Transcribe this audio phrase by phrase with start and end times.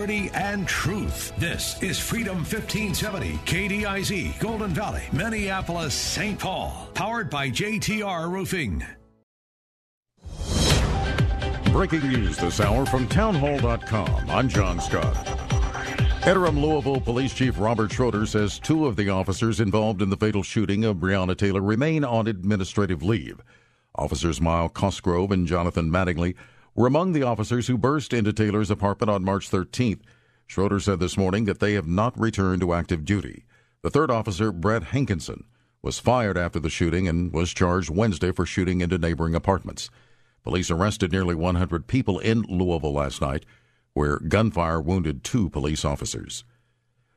[0.00, 1.30] Liberty and truth.
[1.36, 6.38] This is Freedom 1570, KDIZ, Golden Valley, Minneapolis, St.
[6.38, 6.88] Paul.
[6.94, 8.82] Powered by JTR Roofing.
[11.70, 14.30] Breaking news this hour from townhall.com.
[14.30, 15.14] I'm John Scott.
[16.26, 20.42] Interim Louisville Police Chief Robert Schroeder says two of the officers involved in the fatal
[20.42, 23.42] shooting of Breonna Taylor remain on administrative leave.
[23.96, 26.36] Officers Myles Cosgrove and Jonathan Mattingly
[26.80, 30.00] were among the officers who burst into Taylor's apartment on March 13th.
[30.46, 33.44] Schroeder said this morning that they have not returned to active duty.
[33.82, 35.42] The third officer, Brett Hankison,
[35.82, 39.90] was fired after the shooting and was charged Wednesday for shooting into neighboring apartments.
[40.42, 43.44] Police arrested nearly 100 people in Louisville last night,
[43.92, 46.44] where gunfire wounded two police officers.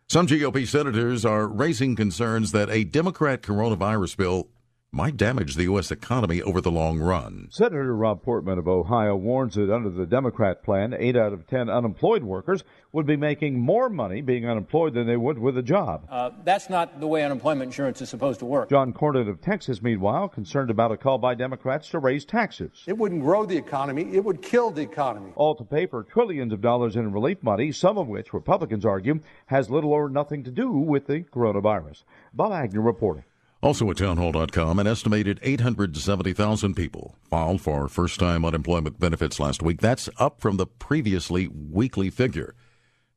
[0.10, 4.50] Some GOP senators are raising concerns that a Democrat coronavirus bill
[4.94, 5.90] might damage the U.S.
[5.90, 7.48] economy over the long run.
[7.50, 11.68] Senator Rob Portman of Ohio warns that under the Democrat plan, 8 out of 10
[11.68, 16.06] unemployed workers would be making more money being unemployed than they would with a job.
[16.12, 18.70] Uh, that's not the way unemployment insurance is supposed to work.
[18.70, 22.84] John Cornyn of Texas, meanwhile, concerned about a call by Democrats to raise taxes.
[22.86, 25.32] It wouldn't grow the economy, it would kill the economy.
[25.36, 29.22] All to pay for trillions of dollars in relief money, some of which Republicans argue
[29.48, 32.04] has little or nothing to do with the coronavirus.
[32.32, 33.24] Bob Agnew reporting.
[33.64, 39.80] Also at townhall.com, an estimated 870,000 people filed for first time unemployment benefits last week.
[39.80, 42.56] That's up from the previously weekly figure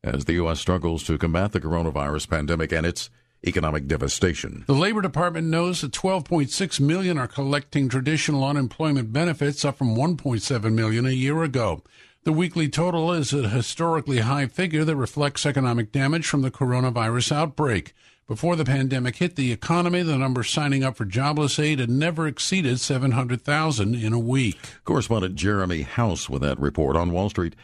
[0.04, 0.60] as the U.S.
[0.60, 3.10] struggles to combat the coronavirus pandemic and its
[3.44, 4.62] economic devastation.
[4.68, 10.72] The Labor Department knows that 12.6 million are collecting traditional unemployment benefits, up from 1.7
[10.72, 11.82] million a year ago.
[12.22, 17.32] The weekly total is a historically high figure that reflects economic damage from the coronavirus
[17.32, 17.94] outbreak.
[18.28, 22.26] Before the pandemic hit the economy, the number signing up for jobless aid had never
[22.26, 24.58] exceeded 700,000 in a week.
[24.82, 27.54] Correspondent Jeremy House with that report on Wall Street.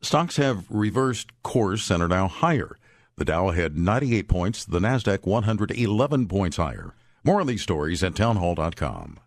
[0.00, 2.78] Stocks have reversed course and are now higher.
[3.16, 6.94] The Dow had 98 points, the Nasdaq 111 points higher.
[7.24, 9.18] More on these stories at townhall.com.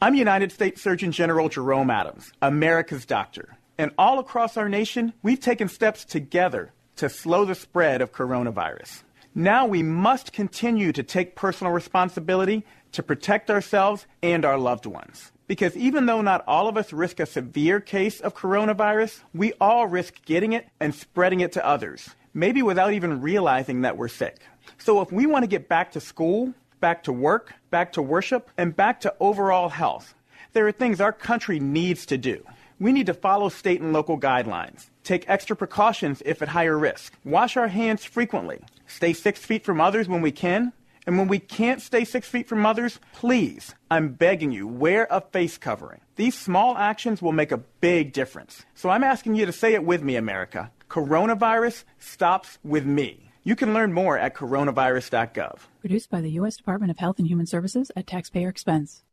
[0.00, 3.58] I'm United States Surgeon General Jerome Adams, America's doctor.
[3.76, 9.02] And all across our nation, we've taken steps together to slow the spread of coronavirus.
[9.34, 15.30] Now we must continue to take personal responsibility to protect ourselves and our loved ones.
[15.46, 19.86] Because even though not all of us risk a severe case of coronavirus, we all
[19.86, 24.38] risk getting it and spreading it to others, maybe without even realizing that we're sick.
[24.78, 28.50] So if we want to get back to school, back to work, back to worship,
[28.56, 30.14] and back to overall health,
[30.52, 32.42] there are things our country needs to do.
[32.80, 37.14] We need to follow state and local guidelines, take extra precautions if at higher risk,
[37.24, 40.72] wash our hands frequently, stay six feet from others when we can,
[41.06, 45.20] and when we can't stay six feet from others, please, I'm begging you, wear a
[45.20, 46.00] face covering.
[46.16, 48.64] These small actions will make a big difference.
[48.74, 50.72] So I'm asking you to say it with me, America.
[50.90, 53.30] Coronavirus stops with me.
[53.44, 55.58] You can learn more at coronavirus.gov.
[55.80, 56.56] Produced by the U.S.
[56.56, 59.04] Department of Health and Human Services at taxpayer expense.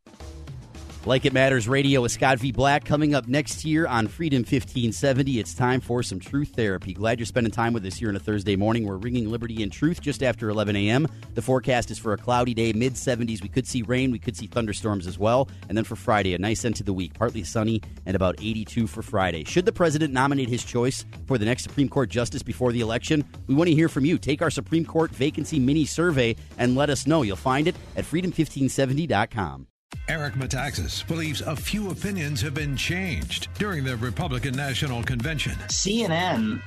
[1.06, 2.50] Like It Matters Radio with Scott V.
[2.50, 5.38] Black coming up next year on Freedom 1570.
[5.38, 6.94] It's time for some truth therapy.
[6.94, 8.86] Glad you're spending time with us here on a Thursday morning.
[8.86, 11.06] We're ringing liberty and truth just after 11 a.m.
[11.34, 13.42] The forecast is for a cloudy day, mid 70s.
[13.42, 15.46] We could see rain, we could see thunderstorms as well.
[15.68, 18.86] And then for Friday, a nice end to the week, partly sunny and about 82
[18.86, 19.44] for Friday.
[19.44, 23.26] Should the president nominate his choice for the next Supreme Court justice before the election?
[23.46, 24.16] We want to hear from you.
[24.16, 27.20] Take our Supreme Court vacancy mini survey and let us know.
[27.20, 29.66] You'll find it at freedom1570.com.
[30.08, 35.54] Eric Metaxas believes a few opinions have been changed during the Republican National Convention.
[35.68, 36.60] CNN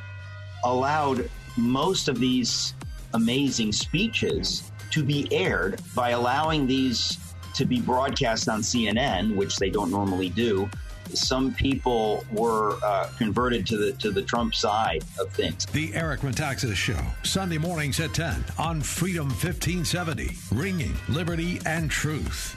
[0.63, 2.73] allowed most of these
[3.13, 7.17] amazing speeches to be aired by allowing these
[7.55, 10.69] to be broadcast on CNN, which they don't normally do.
[11.13, 15.65] Some people were uh, converted to the to the Trump side of things.
[15.67, 22.56] The Eric Metaxas Show, Sunday mornings at 10 on Freedom 1570, ringing liberty and truth.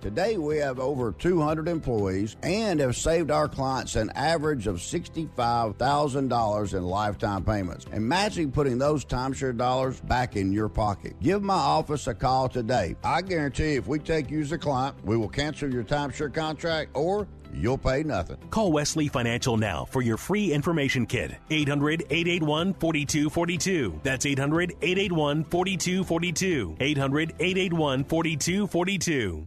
[0.00, 6.74] Today, we have over 200 employees and have saved our clients an average of $65,000
[6.74, 7.84] in lifetime payments.
[7.92, 11.20] Imagine putting those timeshare dollars back in your pocket.
[11.20, 12.96] Give my office a call today.
[13.04, 16.92] I guarantee if we take you as a client, we will cancel your timeshare contract
[16.94, 18.38] or you'll pay nothing.
[18.48, 21.32] Call Wesley Financial now for your free information kit.
[21.50, 24.00] 800 881 4242.
[24.02, 26.76] That's 800 881 4242.
[26.80, 29.46] 800 881 4242.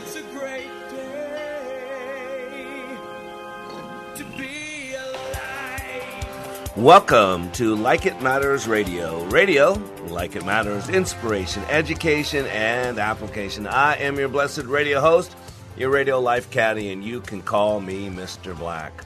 [6.77, 9.25] Welcome to Like It Matters Radio.
[9.25, 9.73] Radio,
[10.07, 13.67] like it matters, inspiration, education, and application.
[13.67, 15.35] I am your blessed radio host,
[15.75, 18.57] your radio life caddy, and you can call me Mr.
[18.57, 19.03] Black.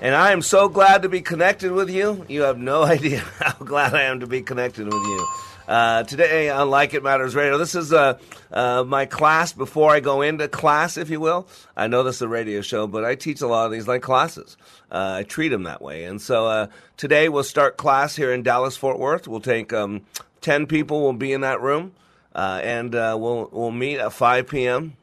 [0.00, 2.24] And I am so glad to be connected with you.
[2.28, 5.28] You have no idea how glad I am to be connected with you.
[5.70, 8.18] Uh, today on Like It Matters Radio, this is uh,
[8.50, 11.46] uh, my class before I go into class, if you will.
[11.76, 14.02] I know this is a radio show, but I teach a lot of these like
[14.02, 14.56] classes.
[14.90, 16.06] Uh, I treat them that way.
[16.06, 19.28] And so uh, today we'll start class here in Dallas Fort Worth.
[19.28, 20.04] We'll take um,
[20.40, 21.92] 10 people We'll be in that room,
[22.34, 24.96] uh, and we'll, we'll meet at 5 p.m.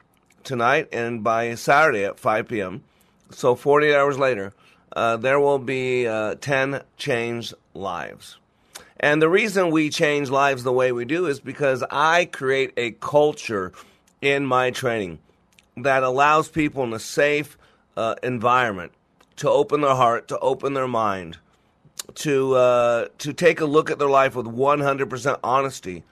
[0.44, 2.84] tonight and by Saturday at 5 p.m.
[3.30, 4.52] So 48 hours later,
[4.94, 8.36] there will be uh, 10 changed lives.
[9.00, 12.92] And the reason we change lives the way we do is because I create a
[12.92, 13.72] culture
[14.20, 15.20] in my training
[15.76, 17.56] that allows people in a safe
[17.96, 18.92] uh, environment
[19.36, 21.38] to open their heart, to open their mind,
[22.14, 26.02] to uh, to take a look at their life with 100% honesty,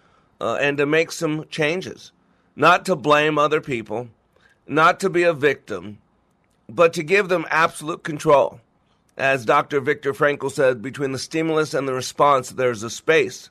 [0.40, 2.12] uh, and to make some changes.
[2.54, 4.08] Not to blame other people,
[4.68, 5.98] not to be a victim,
[6.68, 8.60] but to give them absolute control
[9.16, 9.80] as Dr.
[9.80, 13.50] Viktor Frankl said, between the stimulus and the response, there's a space.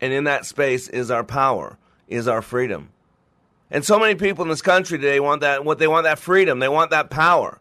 [0.00, 2.90] And in that space is our power, is our freedom.
[3.70, 6.58] And so many people in this country today want that what they want that freedom,
[6.58, 7.60] they want that power.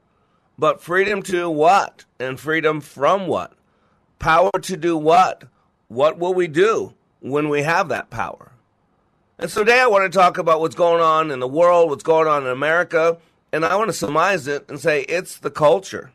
[0.57, 2.05] But freedom to what?
[2.19, 3.53] And freedom from what?
[4.17, 5.43] Power to do what?
[5.87, 8.51] What will we do when we have that power?
[9.37, 12.03] And so today I want to talk about what's going on in the world, what's
[12.03, 13.17] going on in America,
[13.53, 16.11] and I want to surmise it and say it's the culture.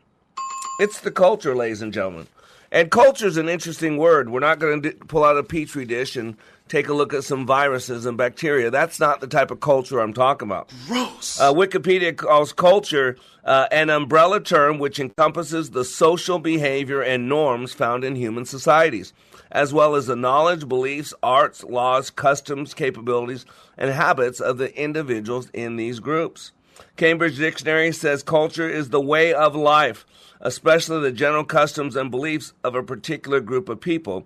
[0.77, 2.27] It's the culture, ladies and gentlemen.
[2.69, 4.29] And culture is an interesting word.
[4.29, 6.35] We're not going to pull out a petri dish and
[6.67, 8.69] take a look at some viruses and bacteria.
[8.69, 10.73] That's not the type of culture I'm talking about.
[10.85, 11.39] Gross.
[11.39, 17.71] Uh, Wikipedia calls culture uh, an umbrella term which encompasses the social behavior and norms
[17.71, 19.13] found in human societies,
[19.51, 23.45] as well as the knowledge, beliefs, arts, laws, customs, capabilities,
[23.77, 26.51] and habits of the individuals in these groups.
[26.97, 30.05] Cambridge Dictionary says culture is the way of life
[30.45, 34.25] especially the general customs and beliefs of a particular group of people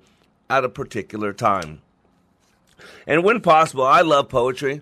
[0.50, 1.82] at a particular time.
[3.08, 4.82] And when possible, I love poetry.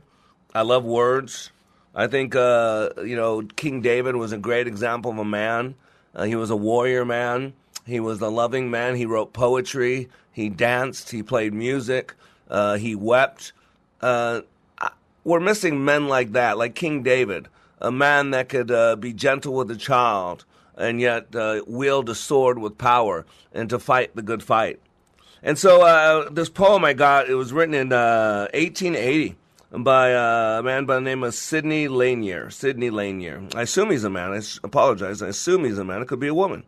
[0.53, 1.51] I love words.
[1.93, 5.75] I think, uh, you know, King David was a great example of a man.
[6.15, 7.53] Uh, he was a warrior man.
[7.85, 8.95] He was a loving man.
[8.95, 10.09] He wrote poetry.
[10.31, 11.11] He danced.
[11.11, 12.15] He played music.
[12.49, 13.53] Uh, he wept.
[14.01, 14.41] Uh,
[15.23, 17.47] we're missing men like that, like King David,
[17.79, 22.15] a man that could uh, be gentle with a child, and yet uh, wield a
[22.15, 24.79] sword with power and to fight the good fight.
[25.43, 29.35] And so uh, this poem I got, it was written in uh, 1880
[29.71, 32.49] by uh, a man by the name of Sidney Lanier.
[32.49, 33.43] Sidney Lanier.
[33.55, 34.31] I assume he's a man.
[34.31, 35.21] I apologize.
[35.21, 36.01] I assume he's a man.
[36.01, 36.63] It could be a woman.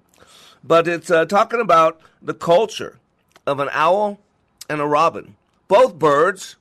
[0.63, 2.99] But it's uh, talking about the culture
[3.47, 4.19] of an owl
[4.69, 5.35] and a robin.
[5.67, 6.57] Both birds,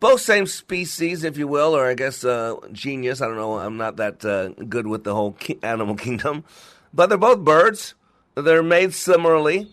[0.00, 3.20] both same species, if you will, or I guess uh, genius.
[3.20, 3.58] I don't know.
[3.58, 6.44] I'm not that uh, good with the whole ki- animal kingdom,
[6.92, 7.94] but they're both birds.
[8.34, 9.70] They're made similarly,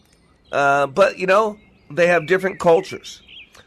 [0.52, 1.58] uh, but you know
[1.90, 3.22] they have different cultures.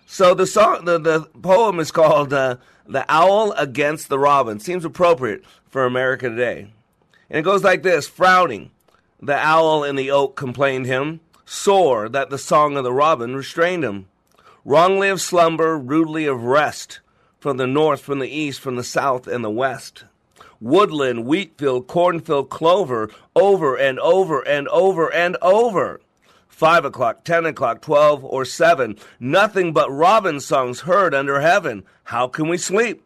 [0.04, 4.84] So the song, the, the poem is called uh, "The Owl Against the Robin." Seems
[4.84, 6.72] appropriate for America today,
[7.30, 8.70] and it goes like this: Frowning,
[9.22, 13.84] The owl in the oak complained him, sore that the song of the robin restrained
[13.84, 14.06] him.
[14.64, 17.00] Wrongly of slumber, rudely of rest,
[17.38, 20.04] from the north, from the east, from the south, and the west.
[20.60, 26.00] Woodland, wheatfield, cornfield, clover, over and over and over and over.
[26.48, 28.98] Five o'clock, ten o'clock, twelve, or seven.
[29.18, 31.84] Nothing but robin songs heard under heaven.
[32.04, 33.02] How can we sleep?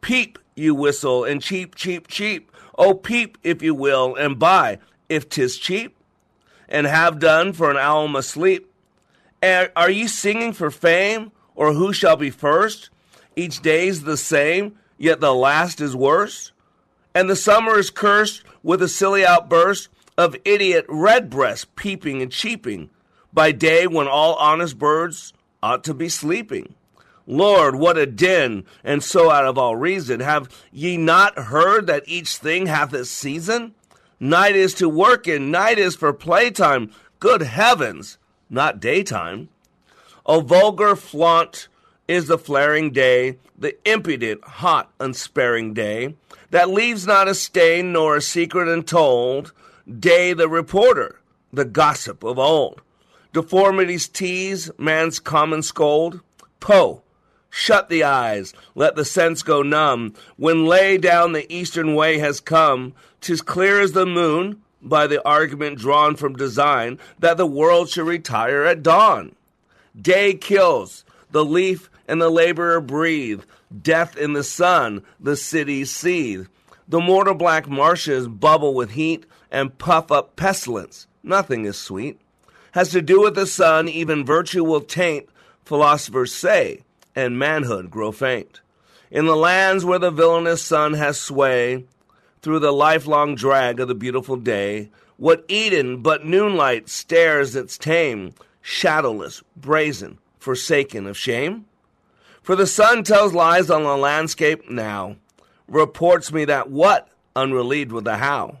[0.00, 2.50] Peep, you whistle, and cheep, cheep, cheep.
[2.78, 4.78] Oh, peep, if you will, and buy,
[5.10, 5.94] if 'tis cheap.
[6.66, 8.30] And have done, for an owl must
[9.42, 12.90] Are ye singing for fame, or who shall be first?
[13.36, 16.52] Each day's the same, yet the last is worse.
[17.14, 22.90] And the summer is cursed with a silly outburst of idiot redbreast peeping and cheeping
[23.32, 25.32] by day when all honest birds
[25.62, 26.74] ought to be sleeping.
[27.26, 30.20] Lord, what a din, and so out of all reason.
[30.20, 33.74] Have ye not heard that each thing hath its season?
[34.18, 36.90] Night is to work in, night is for playtime.
[37.20, 38.18] Good heavens,
[38.50, 39.48] not daytime.
[40.26, 41.68] A vulgar flaunt
[42.08, 46.14] is the flaring day, the impudent, hot, unsparing day,
[46.50, 49.52] that leaves not a stain nor a secret untold,
[49.98, 51.20] day the reporter,
[51.52, 52.82] the gossip of old.
[53.32, 56.20] Deformities tease, man's common scold.
[56.58, 57.02] Poe,
[57.48, 60.14] shut the eyes, let the sense go numb.
[60.36, 65.24] When lay down the eastern way has come, 'tis clear as the moon, by the
[65.26, 69.34] argument drawn from design, that the world should retire at dawn.
[70.00, 73.42] Day kills, the leaf and the laborer breathe.
[73.82, 76.46] Death in the sun, the cities seethe.
[76.88, 81.06] The mortar black marshes bubble with heat and puff up pestilence.
[81.22, 82.20] Nothing is sweet.
[82.72, 85.28] Has to do with the sun, even virtue will taint,
[85.64, 86.82] philosophers say,
[87.14, 88.60] and manhood grow faint.
[89.10, 91.84] In the lands where the villainous sun has sway,
[92.42, 98.32] through the lifelong drag of the beautiful day, what Eden but noonlight stares its tame,
[98.62, 101.66] shadowless, brazen, forsaken of shame?
[102.42, 105.16] For the sun tells lies on the landscape now,
[105.68, 108.58] reports me that what, unrelieved with the how.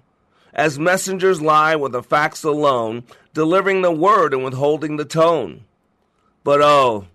[0.52, 5.64] As messengers lie with the facts alone, delivering the word and withholding the tone.
[6.44, 7.06] But oh,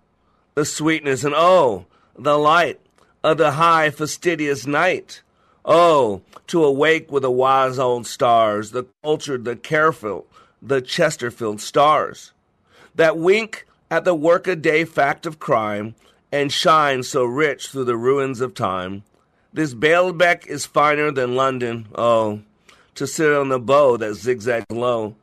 [0.54, 1.86] the sweetness and oh,
[2.18, 2.80] the light
[3.22, 5.22] of the high fastidious night.
[5.68, 10.26] Oh, to awake with the wise old stars, the cultured, the careful,
[10.62, 12.32] the Chesterfield stars,
[12.94, 15.96] that wink at the workaday fact of crime
[16.30, 19.02] and shine so rich through the ruins of time.
[19.52, 22.42] This Baalbek is finer than London, oh,
[22.94, 25.16] to sit on the bow that zigzags low,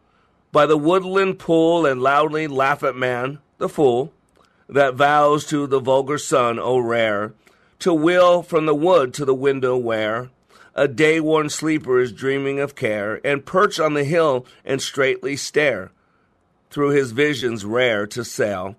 [0.51, 4.11] by the woodland pool and loudly laugh at man, the fool,
[4.67, 7.33] that vows to the vulgar sun, oh rare,
[7.79, 10.29] to will from the wood to the window where
[10.75, 15.35] a day worn sleeper is dreaming of care, and perch on the hill and straightly
[15.35, 15.91] stare,
[16.69, 18.75] through his visions rare to sail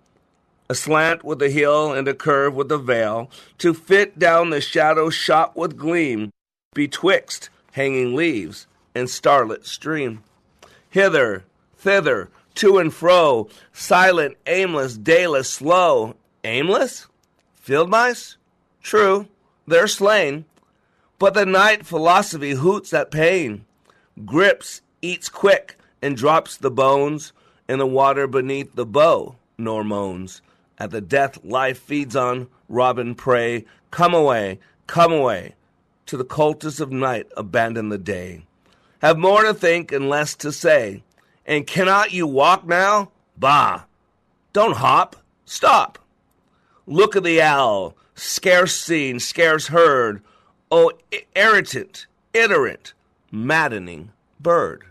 [0.68, 4.60] a slant with a hill and a curve with a veil, to fit down the
[4.60, 6.30] shadow shot with gleam
[6.74, 10.22] betwixt hanging leaves and starlit stream.
[10.88, 11.44] Hither,
[11.76, 16.14] thither, to and fro, silent, aimless, dayless, slow.
[16.44, 17.06] Aimless?
[17.54, 18.36] Field mice?
[18.84, 19.26] True,
[19.66, 20.44] they're slain.
[21.18, 23.64] But the night philosophy hoots at pain,
[24.26, 27.32] grips, eats quick, and drops the bones
[27.66, 30.42] in the water beneath the bow, nor moans.
[30.78, 35.54] At the death life feeds on, robin pray, Come away, come away.
[36.06, 38.42] To the cultists of night abandon the day.
[39.00, 41.02] Have more to think and less to say.
[41.46, 43.12] And cannot you walk now?
[43.38, 43.84] Bah!
[44.52, 45.98] Don't hop, stop.
[46.86, 50.22] Look at the owl, scarce seen, scarce heard.
[50.70, 50.92] Oh,
[51.34, 52.94] irritant, iterant,
[53.30, 54.84] maddening bird.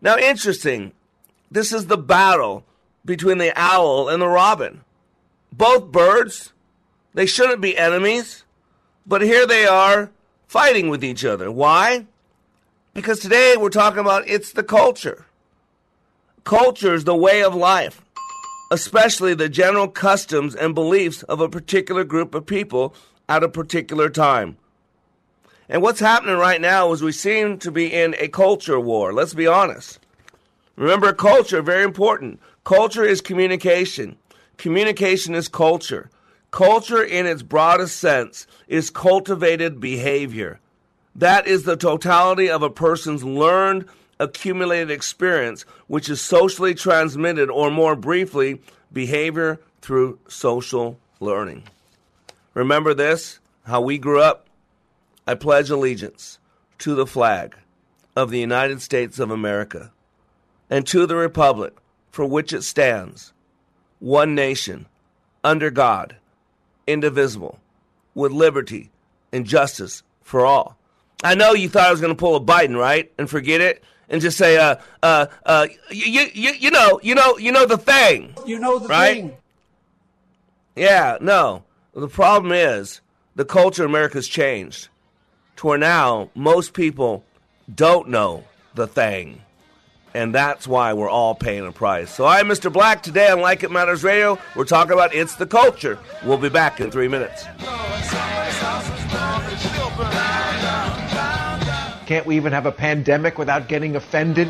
[0.00, 0.92] Now, interesting,
[1.50, 2.64] this is the battle
[3.04, 4.82] between the owl and the robin.
[5.52, 6.52] Both birds,
[7.14, 8.44] they shouldn't be enemies,
[9.06, 10.10] but here they are
[10.46, 11.50] fighting with each other.
[11.50, 12.06] Why?
[12.94, 15.26] Because today we're talking about it's the culture.
[16.44, 18.02] Culture is the way of life,
[18.72, 22.94] especially the general customs and beliefs of a particular group of people
[23.28, 24.56] at a particular time.
[25.68, 29.12] And what's happening right now is we seem to be in a culture war.
[29.12, 29.98] Let's be honest.
[30.74, 32.40] Remember, culture, very important.
[32.64, 34.16] Culture is communication.
[34.56, 36.08] Communication is culture.
[36.50, 40.60] Culture, in its broadest sense, is cultivated behavior.
[41.14, 43.84] That is the totality of a person's learned,
[44.22, 48.60] accumulated experience, which is socially transmitted, or more briefly,
[48.92, 51.64] behavior through social learning.
[52.54, 54.46] Remember this how we grew up?
[55.26, 56.38] I pledge allegiance
[56.78, 57.56] to the flag
[58.16, 59.92] of the United States of America,
[60.68, 61.74] and to the republic
[62.10, 63.32] for which it stands,
[63.98, 64.86] one nation,
[65.42, 66.16] under God,
[66.86, 67.58] indivisible,
[68.14, 68.90] with liberty
[69.32, 70.76] and justice for all.
[71.24, 73.82] I know you thought I was going to pull a Biden, right, and forget it,
[74.12, 77.78] and just say, uh, uh, uh, you, you, you know, you know, you know the
[77.78, 78.34] thing.
[78.46, 79.16] You know the right?
[79.16, 79.36] thing.
[80.76, 81.64] Yeah, no.
[81.94, 83.00] The problem is
[83.34, 84.88] the culture in America's changed
[85.56, 87.24] to where now most people
[87.74, 89.40] don't know the thing.
[90.14, 92.10] And that's why we're all paying a price.
[92.10, 92.70] So I'm Mr.
[92.70, 93.02] Black.
[93.02, 95.98] Today on Like It Matters Radio, we're talking about It's the Culture.
[96.22, 97.46] We'll be back in three minutes.
[102.12, 104.48] Can't we even have a pandemic without getting offended?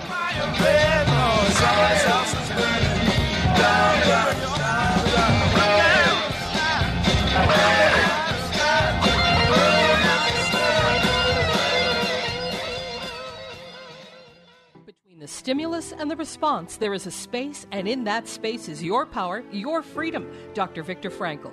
[14.85, 18.83] Between the stimulus and the response, there is a space, and in that space is
[18.83, 20.28] your power, your freedom.
[20.54, 20.83] Dr.
[20.83, 21.52] Viktor Frankl.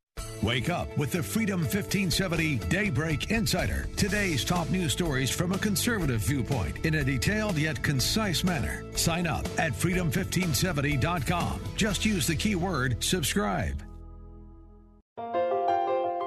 [0.41, 3.87] Wake up with the Freedom 1570 Daybreak Insider.
[3.95, 8.83] Today's top news stories from a conservative viewpoint in a detailed yet concise manner.
[8.95, 11.61] Sign up at freedom1570.com.
[11.75, 13.83] Just use the keyword subscribe.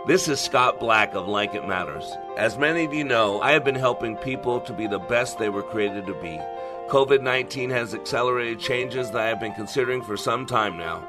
[0.06, 2.04] This is Scott Black of Like It Matters.
[2.36, 5.48] As many of you know, I have been helping people to be the best they
[5.48, 6.38] were created to be.
[6.88, 11.08] COVID 19 has accelerated changes that I have been considering for some time now.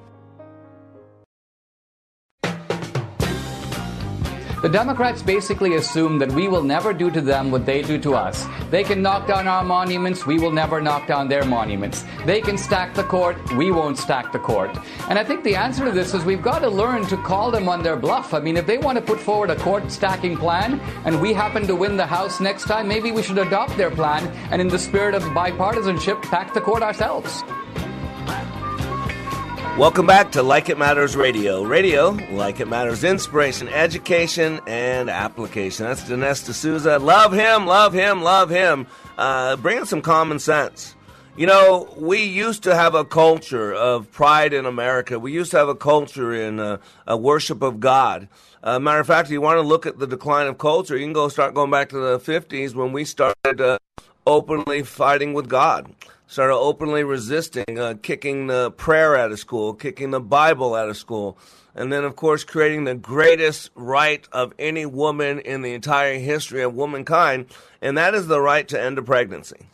[4.61, 8.13] The Democrats basically assume that we will never do to them what they do to
[8.13, 8.45] us.
[8.69, 12.05] They can knock down our monuments, we will never knock down their monuments.
[12.27, 14.69] They can stack the court, we won't stack the court.
[15.09, 17.67] And I think the answer to this is we've got to learn to call them
[17.67, 18.35] on their bluff.
[18.35, 21.65] I mean, if they want to put forward a court stacking plan and we happen
[21.65, 24.77] to win the House next time, maybe we should adopt their plan and, in the
[24.77, 27.41] spirit of bipartisanship, pack the court ourselves.
[29.77, 31.63] Welcome back to Like It Matters Radio.
[31.63, 35.85] Radio, like it matters, inspiration, education, and application.
[35.85, 36.99] That's Dinesh D'Souza.
[36.99, 38.85] Love him, love him, love him.
[39.17, 40.93] Uh, bringing some common sense.
[41.37, 45.17] You know, we used to have a culture of pride in America.
[45.17, 48.27] We used to have a culture in uh, a worship of God.
[48.61, 51.05] Uh, matter of fact, if you want to look at the decline of culture, you
[51.05, 53.77] can go start going back to the 50s when we started uh,
[54.27, 55.93] openly fighting with God,
[56.31, 60.95] started openly resisting, uh, kicking the prayer out of school, kicking the Bible out of
[60.95, 61.37] school,
[61.75, 66.61] and then, of course, creating the greatest right of any woman in the entire history
[66.61, 67.47] of womankind,
[67.81, 69.67] and that is the right to end a pregnancy.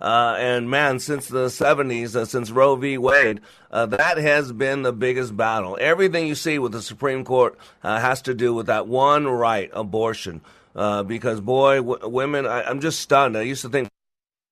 [0.00, 2.98] Uh, and man, since the 70s, uh, since Roe v.
[2.98, 5.78] Wade, uh, that has been the biggest battle.
[5.80, 9.70] Everything you see with the Supreme Court uh, has to do with that one right,
[9.72, 10.40] abortion.
[10.74, 13.36] Uh, because boy, w- women, I, I'm just stunned.
[13.38, 13.90] I used to think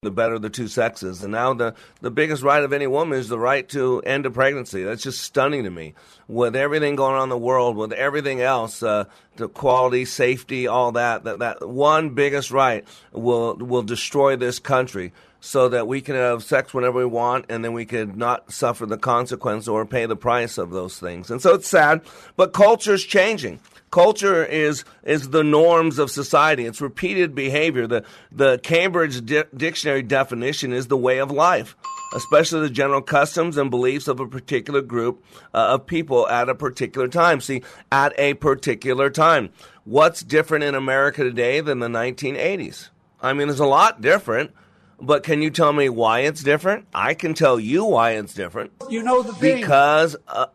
[0.03, 1.25] the better the two sexes.
[1.25, 4.31] And now the, the biggest right of any woman is the right to end a
[4.31, 4.85] pregnancy.
[4.85, 5.95] That's just stunning to me.
[6.29, 10.93] With everything going on in the world, with everything else, uh, the quality, safety, all
[10.93, 16.15] that, that, that one biggest right will, will destroy this country so that we can
[16.15, 20.07] have sex whenever we want and then we could not suffer the consequence or pay
[20.07, 21.29] the price of those things.
[21.29, 22.03] And so it's sad,
[22.37, 23.59] but culture's changing.
[23.91, 26.67] Culture is is the norms of society.
[26.67, 27.87] It's repeated behavior.
[27.87, 31.77] The the Cambridge Di- Dictionary definition is the way of life,
[32.15, 35.25] especially the general customs and beliefs of a particular group
[35.55, 37.41] uh, of people at a particular time.
[37.41, 39.51] See, at a particular time.
[39.85, 42.91] What's different in America today than the 1980s?
[43.23, 44.53] I mean, there's a lot different.
[45.01, 46.87] But can you tell me why it's different?
[46.93, 48.73] I can tell you why it's different.
[48.91, 49.61] You know the thing.
[49.61, 50.47] Because, uh,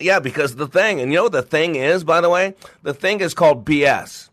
[0.00, 2.54] yeah, because the thing, and you know what the thing is, by the way?
[2.82, 4.30] The thing is called BS.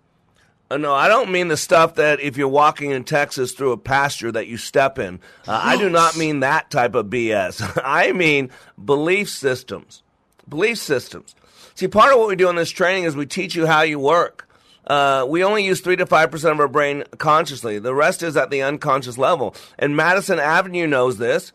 [0.69, 3.77] Uh, no, I don't mean the stuff that if you're walking in Texas through a
[3.77, 5.19] pasture that you step in.
[5.47, 7.82] Uh, I do not mean that type of BS.
[7.86, 8.49] I mean
[8.84, 10.03] belief systems.
[10.49, 11.36] Belief systems.
[11.75, 13.99] See, part of what we do in this training is we teach you how you
[13.99, 14.49] work.
[14.86, 17.77] Uh, we only use 3 to 5% of our brain consciously.
[17.77, 19.53] The rest is at the unconscious level.
[19.77, 21.51] And Madison Avenue knows this.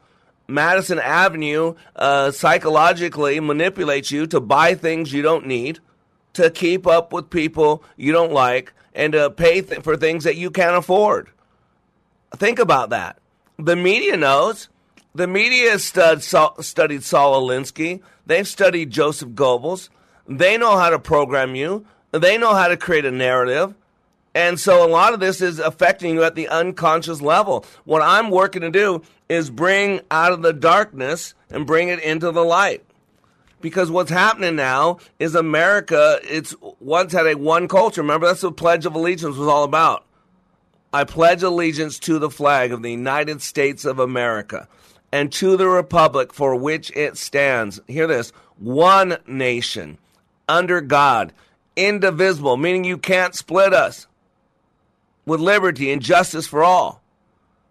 [0.52, 5.80] Madison Avenue uh, psychologically manipulates you to buy things you don't need,
[6.34, 10.36] to keep up with people you don't like, and to pay th- for things that
[10.36, 11.30] you can't afford.
[12.36, 13.18] Think about that.
[13.58, 14.68] The media knows.
[15.14, 18.00] The media stud- studied Saul Alinsky.
[18.26, 19.88] They've studied Joseph Goebbels.
[20.28, 21.84] They know how to program you.
[22.12, 23.74] They know how to create a narrative.
[24.34, 27.66] And so a lot of this is affecting you at the unconscious level.
[27.84, 32.30] What I'm working to do is bring out of the darkness and bring it into
[32.30, 32.84] the light.
[33.60, 38.02] Because what's happening now is America, it's once had a one culture.
[38.02, 40.04] Remember, that's what Pledge of Allegiance was all about.
[40.94, 44.68] I pledge allegiance to the flag of the United States of America
[45.10, 47.80] and to the republic for which it stands.
[47.88, 49.96] Hear this one nation
[50.48, 51.32] under God
[51.76, 54.06] indivisible, meaning you can't split us,
[55.26, 57.02] with liberty and justice for all.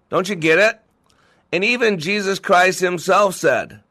[0.10, 0.80] Don't you get it?
[1.52, 3.82] And even Jesus Christ himself said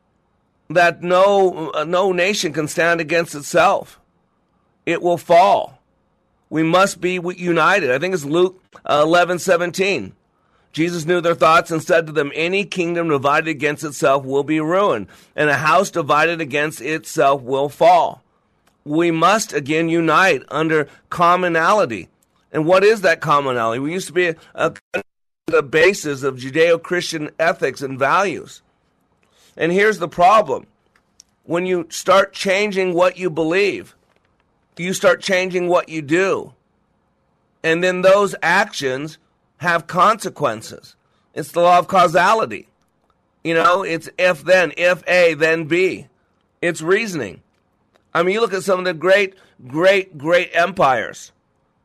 [0.69, 4.01] that no, uh, no nation can stand against itself.
[4.87, 5.83] It will fall.
[6.49, 7.91] We must be united.
[7.91, 10.15] I think it's Luke uh, 11 17.
[10.73, 14.61] Jesus knew their thoughts and said to them, Any kingdom divided against itself will be
[14.61, 18.23] ruined, and a house divided against itself will fall
[18.85, 22.09] we must again unite under commonality.
[22.53, 23.79] And what is that commonality?
[23.79, 25.03] We used to be a, a
[25.51, 28.63] the basis of Judeo Christian ethics and values.
[29.57, 30.67] And here's the problem
[31.45, 33.95] when you start changing what you believe,
[34.77, 36.55] you start changing what you do.
[37.63, 39.19] And then those actions
[39.59, 40.97] have consequences.
[41.35, 42.69] It's the law of causality.
[43.45, 46.07] You know, it's if then, if A, then B.
[46.63, 47.43] It's reasoning.
[48.15, 49.35] I mean, you look at some of the great,
[49.67, 51.33] great, great empires.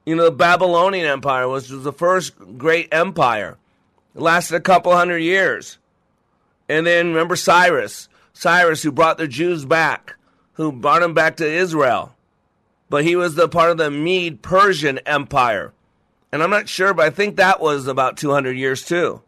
[0.06, 3.58] You know, the Babylonian Empire was, was the first great empire.
[4.16, 5.78] It lasted a couple hundred years.
[6.70, 10.16] And then remember Cyrus, Cyrus who brought the Jews back,
[10.54, 12.16] who brought them back to Israel.
[12.90, 15.74] But he was the part of the Mede Persian Empire.
[16.32, 19.22] And I'm not sure, but I think that was about 200 years too.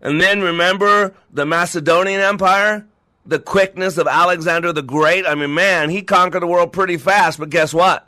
[0.00, 2.86] And then remember the Macedonian Empire?
[3.26, 5.26] the quickness of Alexander the Great.
[5.26, 8.06] I mean, man, he conquered the world pretty fast, but guess what?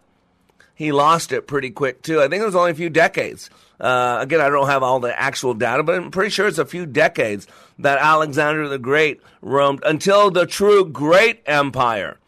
[0.74, 2.20] He lost it pretty quick, too.
[2.20, 3.50] I think it was only a few decades.
[3.80, 6.64] Uh, again, I don't have all the actual data, but I'm pretty sure it's a
[6.64, 7.46] few decades
[7.78, 12.18] that Alexander the Great roamed until the true great empire,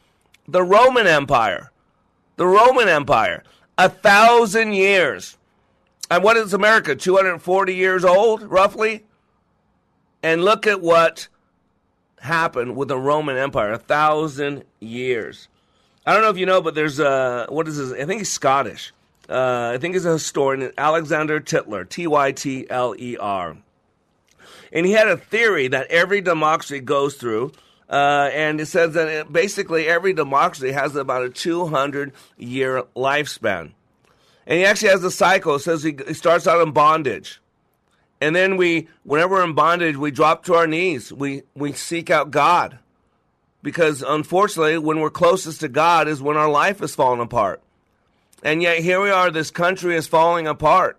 [0.47, 1.71] the Roman Empire.
[2.37, 3.45] The Roman Empire.
[3.79, 5.37] A thousand years.
[6.11, 6.95] And what is America?
[6.95, 9.05] 240 years old, roughly?
[10.23, 11.29] And look at what
[12.21, 15.49] happened with the Roman Empire, a thousand years.
[16.07, 18.31] I don't know if you know, but there's a, what is his, I think he's
[18.31, 18.93] Scottish.
[19.29, 23.57] Uh, I think he's a historian, Alexander Tytler, T Y T L E R.
[24.73, 27.53] And he had a theory that every democracy goes through,
[27.89, 33.73] uh, and it says that it, basically every democracy has about a 200 year lifespan.
[34.47, 35.55] And he actually has a cycle.
[35.55, 37.41] It says he, he starts out in bondage.
[38.21, 41.13] And then we, whenever we're in bondage, we drop to our knees.
[41.13, 42.79] We, we seek out God.
[43.65, 47.63] Because unfortunately, when we're closest to God is when our life is falling apart.
[48.43, 50.99] And yet here we are, this country is falling apart.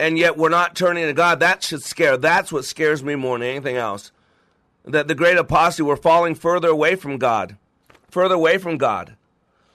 [0.00, 1.38] And yet we're not turning to God.
[1.38, 2.16] That should scare.
[2.16, 4.10] That's what scares me more than anything else.
[4.86, 7.58] That the great apostasy, we're falling further away from God.
[8.10, 9.14] Further away from God.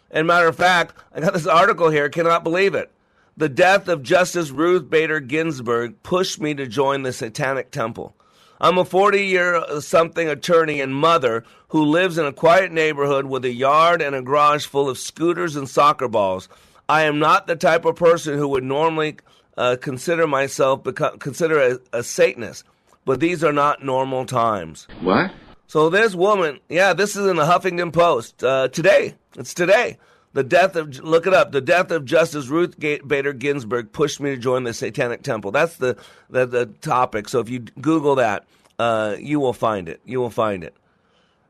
[0.09, 2.91] And matter of fact, I got this article here, cannot believe it.
[3.37, 8.15] The death of Justice Ruth Bader Ginsburg pushed me to join the Satanic Temple.
[8.59, 13.45] I'm a 40 year something attorney and mother who lives in a quiet neighborhood with
[13.45, 16.49] a yard and a garage full of scooters and soccer balls.
[16.89, 19.17] I am not the type of person who would normally
[19.57, 22.63] uh, consider myself become, consider a, a Satanist,
[23.05, 24.87] but these are not normal times.
[25.01, 25.31] What?
[25.67, 29.15] So this woman, yeah, this is in the Huffington Post uh, today.
[29.35, 29.97] It's today.
[30.33, 31.51] The death of look it up.
[31.51, 35.51] The death of Justice Ruth Bader Ginsburg pushed me to join the Satanic Temple.
[35.51, 35.97] That's the
[36.29, 37.27] the, the topic.
[37.29, 38.45] So if you Google that,
[38.77, 40.01] uh, you will find it.
[40.05, 40.75] You will find it.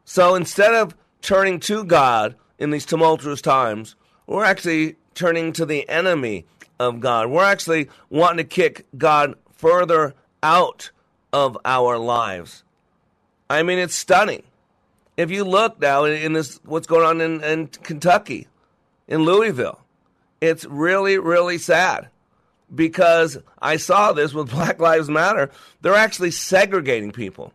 [0.06, 5.88] So instead of turning to God in these tumultuous times, we're actually turning to the
[5.90, 6.46] enemy
[6.80, 7.30] of God.
[7.30, 10.92] We're actually wanting to kick God further out
[11.34, 12.64] of our lives.
[13.50, 14.44] I mean, it's stunning.
[15.18, 18.48] If you look now in this, what's going on in, in Kentucky,
[19.08, 19.80] in Louisville.
[20.42, 22.10] It's really, really sad
[22.74, 25.52] because I saw this with Black Lives Matter.
[25.82, 27.54] They're actually segregating people.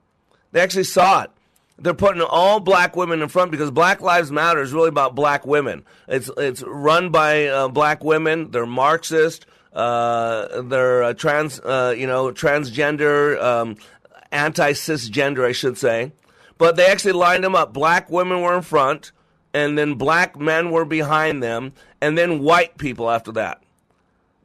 [0.52, 1.30] They actually saw it.
[1.78, 5.44] They're putting all black women in front because Black Lives Matter is really about black
[5.46, 5.84] women.
[6.06, 8.50] It's it's run by uh, black women.
[8.50, 9.46] They're Marxist.
[9.72, 13.76] Uh, they're uh, trans, you know, transgender, um,
[14.30, 16.12] anti cisgender, I should say.
[16.58, 17.72] But they actually lined them up.
[17.72, 19.10] Black women were in front
[19.54, 23.62] and then black men were behind them, and then white people after that.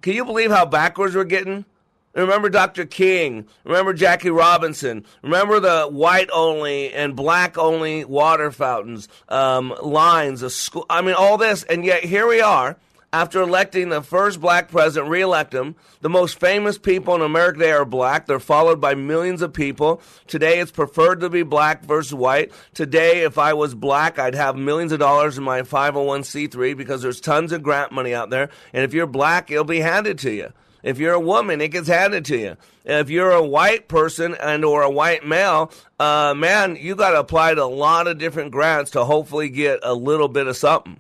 [0.02, 1.66] Can you believe how backwards we're getting?
[2.14, 2.86] Remember Dr.
[2.86, 3.46] King.
[3.64, 5.06] Remember Jackie Robinson.
[5.22, 10.86] Remember the white only and black only water fountains, um, lines, school.
[10.90, 11.64] I mean, all this.
[11.64, 12.76] And yet here we are
[13.14, 15.76] after electing the first black president, reelect him.
[16.02, 18.26] The most famous people in America today are black.
[18.26, 20.02] They're followed by millions of people.
[20.28, 22.52] Today, it's preferred to be black versus white.
[22.74, 27.22] Today, if I was black, I'd have millions of dollars in my 501c3 because there's
[27.22, 28.50] tons of grant money out there.
[28.74, 30.52] And if you're black, it'll be handed to you.
[30.84, 32.58] If you're a woman, it gets handed to you.
[32.86, 37.20] If you're a white person and or a white male, uh, man, you got to
[37.20, 41.00] apply to a lot of different grants to hopefully get a little bit of something.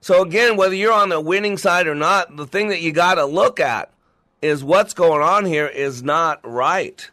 [0.00, 3.14] So again, whether you're on the winning side or not, the thing that you got
[3.14, 3.90] to look at
[4.40, 7.10] is what's going on here is not right.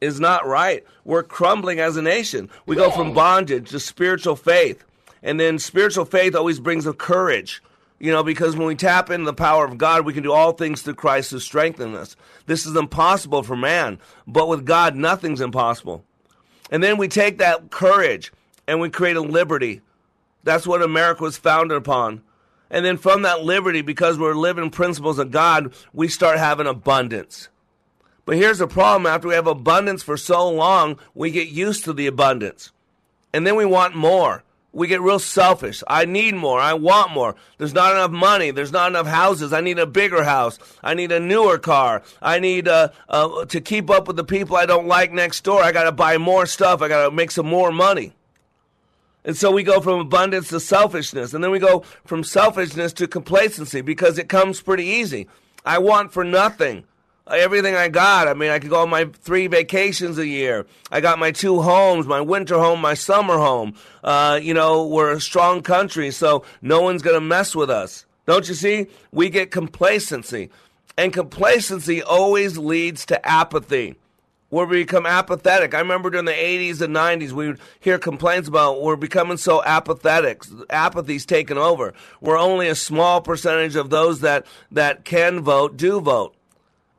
[0.00, 0.84] Is not right.
[1.04, 2.50] We're crumbling as a nation.
[2.66, 4.84] We go from bondage to spiritual faith.
[5.22, 7.62] And then spiritual faith always brings a courage.
[7.98, 10.52] You know, because when we tap into the power of God, we can do all
[10.52, 12.16] things through Christ who strengthens us.
[12.46, 16.04] This is impossible for man, but with God, nothing's impossible.
[16.70, 18.32] And then we take that courage
[18.68, 19.80] and we create a liberty
[20.48, 22.22] that's what America was founded upon.
[22.70, 27.48] And then from that liberty, because we're living principles of God, we start having abundance.
[28.24, 31.92] But here's the problem after we have abundance for so long, we get used to
[31.92, 32.72] the abundance.
[33.32, 34.44] And then we want more.
[34.72, 35.82] We get real selfish.
[35.88, 36.60] I need more.
[36.60, 37.34] I want more.
[37.56, 38.50] There's not enough money.
[38.50, 39.54] There's not enough houses.
[39.54, 40.58] I need a bigger house.
[40.84, 42.02] I need a newer car.
[42.20, 45.62] I need uh, uh, to keep up with the people I don't like next door.
[45.62, 46.82] I got to buy more stuff.
[46.82, 48.12] I got to make some more money.
[49.28, 51.34] And so we go from abundance to selfishness.
[51.34, 55.28] And then we go from selfishness to complacency because it comes pretty easy.
[55.66, 56.84] I want for nothing.
[57.30, 58.26] Everything I got.
[58.26, 60.64] I mean, I could go on my three vacations a year.
[60.90, 63.74] I got my two homes, my winter home, my summer home.
[64.02, 68.06] Uh, you know, we're a strong country, so no one's going to mess with us.
[68.24, 68.86] Don't you see?
[69.12, 70.48] We get complacency.
[70.96, 73.96] And complacency always leads to apathy
[74.50, 75.74] where we become apathetic.
[75.74, 79.62] I remember during the 80s and 90s, we would hear complaints about we're becoming so
[79.62, 80.42] apathetic.
[80.70, 81.92] Apathy's taken over.
[82.20, 86.34] We're only a small percentage of those that, that can vote do vote.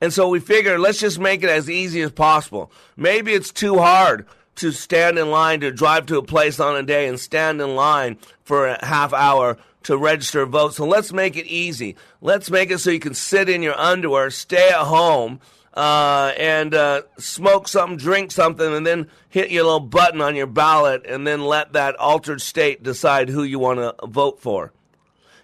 [0.02, 2.72] And so we figure let's just make it as easy as possible.
[2.96, 6.84] Maybe it's too hard to stand in line to drive to a place on a
[6.84, 10.74] day and stand in line for a half hour to register a vote.
[10.74, 11.96] So let's make it easy.
[12.22, 15.40] Let's make it so you can sit in your underwear, stay at home,
[15.74, 20.48] uh, and uh, smoke something, drink something, and then hit your little button on your
[20.48, 24.74] ballot, and then let that altered state decide who you want to vote for.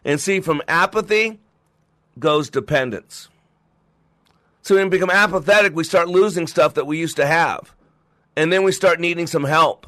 [0.04, 1.40] And see, from apathy
[2.20, 3.30] goes dependence.
[4.62, 7.76] So when we become apathetic, we start losing stuff that we used to have.
[8.36, 9.88] And then we start needing some help.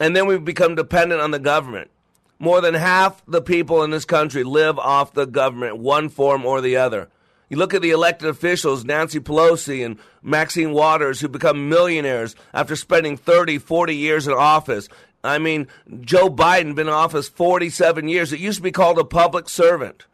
[0.00, 1.90] And then we become dependent on the government.
[2.38, 6.60] More than half the people in this country live off the government, one form or
[6.60, 7.10] the other.
[7.48, 12.74] You look at the elected officials, Nancy Pelosi and Maxine Waters, who become millionaires after
[12.74, 14.88] spending 30, 40 years in office.
[15.22, 15.68] I mean,
[16.00, 18.32] Joe Biden been in office 47 years.
[18.32, 20.06] It used to be called a public servant.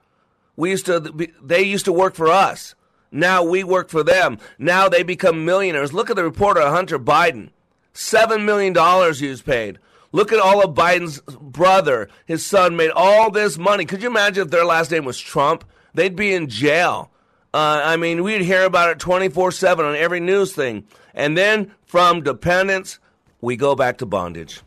[0.56, 1.00] We used to,
[1.42, 2.74] they used to work for us.
[3.12, 4.38] Now we work for them.
[4.58, 5.92] Now they become millionaires.
[5.92, 7.50] Look at the reporter, Hunter Biden.
[7.94, 8.74] $7 million
[9.14, 9.78] he was paid.
[10.12, 13.84] Look at all of Biden's brother, his son made all this money.
[13.84, 15.64] Could you imagine if their last name was Trump?
[15.94, 17.10] They'd be in jail.
[17.52, 20.84] Uh, I mean, we'd hear about it 24 7 on every news thing.
[21.14, 23.00] And then from dependence,
[23.40, 24.60] we go back to bondage.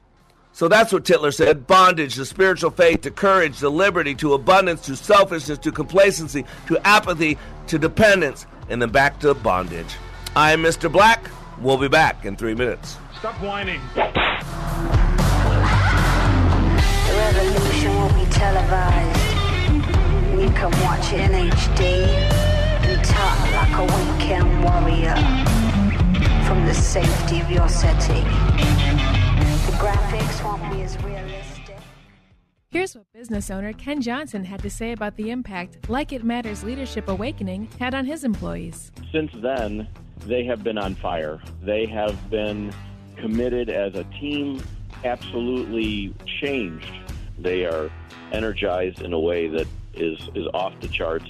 [0.52, 4.82] So that's what Tytler said bondage to spiritual faith, to courage, to liberty, to abundance,
[4.82, 9.96] to selfishness, to complacency, to apathy, to dependence, and then back to bondage.
[10.36, 10.91] I'm Mr.
[10.91, 11.30] Black.
[11.60, 12.98] We'll be back in three minutes.
[13.17, 13.80] Stop whining.
[13.96, 14.02] The
[17.15, 19.22] revolution will be televised.
[20.39, 22.53] You can watch it in HD
[23.24, 25.16] and like a weekend warrior
[26.46, 28.24] from the safety of your setting.
[29.66, 31.78] The graphics won't be as realistic.
[32.70, 36.64] Here's what business owner Ken Johnson had to say about the impact Like It Matters
[36.64, 38.92] Leadership Awakening had on his employees.
[39.12, 39.88] Since then,
[40.26, 41.40] they have been on fire.
[41.62, 42.74] They have been
[43.16, 44.62] committed as a team,
[45.06, 46.92] absolutely changed.
[47.40, 47.90] They are
[48.32, 51.30] energized in a way that is, is off the charts,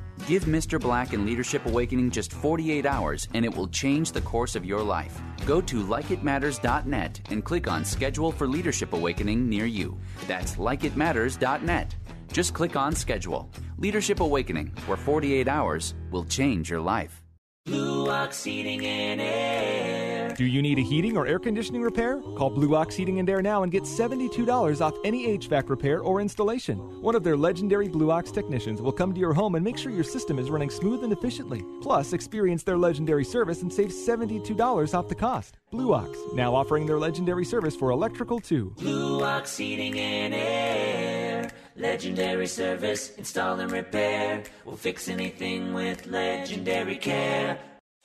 [0.27, 0.79] Give Mr.
[0.79, 4.81] Black and Leadership Awakening just 48 hours, and it will change the course of your
[4.81, 5.19] life.
[5.45, 9.97] Go to likeitmatters.net and click on Schedule for Leadership Awakening near you.
[10.27, 11.95] That's likeitmatters.net.
[12.31, 13.49] Just click on Schedule.
[13.77, 17.21] Leadership Awakening, where 48 hours will change your life.
[17.65, 20.10] Blue Ox and Air.
[20.41, 22.19] Do you need a heating or air conditioning repair?
[22.35, 26.19] Call Blue Ox Heating and Air now and get $72 off any HVAC repair or
[26.19, 26.79] installation.
[26.99, 29.91] One of their legendary Blue Ox technicians will come to your home and make sure
[29.91, 31.63] your system is running smooth and efficiently.
[31.79, 35.59] Plus, experience their legendary service and save $72 off the cost.
[35.69, 38.73] Blue Ox, now offering their legendary service for electrical too.
[38.79, 41.51] Blue Ox Heating and Air.
[41.75, 44.41] Legendary service, install and repair.
[44.65, 47.59] We'll fix anything with legendary care.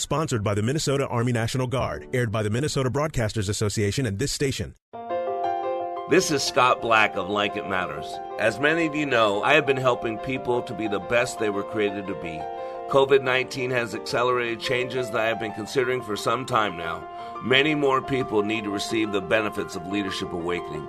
[0.00, 4.32] Sponsored by the Minnesota Army National Guard, aired by the Minnesota Broadcasters Association and this
[4.32, 4.74] station.
[6.08, 8.06] This is Scott Black of Like It Matters.
[8.38, 11.50] As many of you know, I have been helping people to be the best they
[11.50, 12.40] were created to be.
[12.88, 17.06] COVID 19 has accelerated changes that I have been considering for some time now.
[17.44, 20.88] Many more people need to receive the benefits of Leadership Awakening.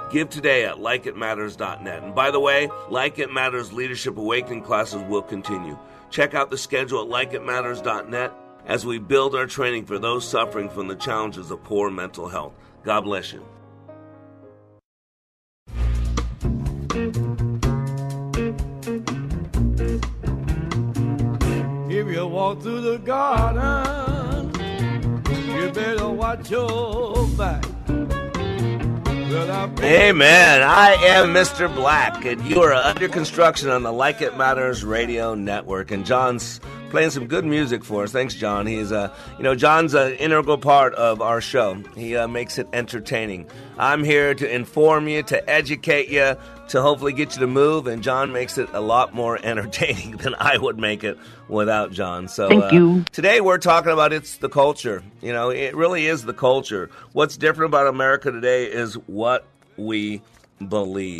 [0.11, 2.03] Give today at likeitmatters.net.
[2.03, 5.79] And by the way, Like It Matters Leadership Awakening classes will continue.
[6.09, 8.33] Check out the schedule at likeitmatters.net
[8.65, 12.53] as we build our training for those suffering from the challenges of poor mental health.
[12.83, 13.45] God bless you.
[21.89, 24.51] If you walk through the garden,
[25.55, 27.63] you better watch your back.
[29.81, 30.61] Amen.
[30.61, 31.73] I am Mr.
[31.73, 35.91] Black, and you are under construction on the Like It Matters radio network.
[35.91, 36.59] And John's
[36.91, 38.11] playing some good music for us.
[38.11, 38.67] Thanks, John.
[38.67, 41.75] He's a, uh, you know, John's an integral part of our show.
[41.95, 43.47] He uh, makes it entertaining.
[43.77, 46.35] I'm here to inform you, to educate you,
[46.67, 47.87] to hopefully get you to move.
[47.87, 52.27] And John makes it a lot more entertaining than I would make it without John.
[52.27, 53.05] So Thank uh, you.
[53.11, 55.01] today we're talking about it's the culture.
[55.21, 56.89] You know, it really is the culture.
[57.13, 59.45] What's different about America today is what
[59.77, 60.21] we
[60.67, 61.19] believe.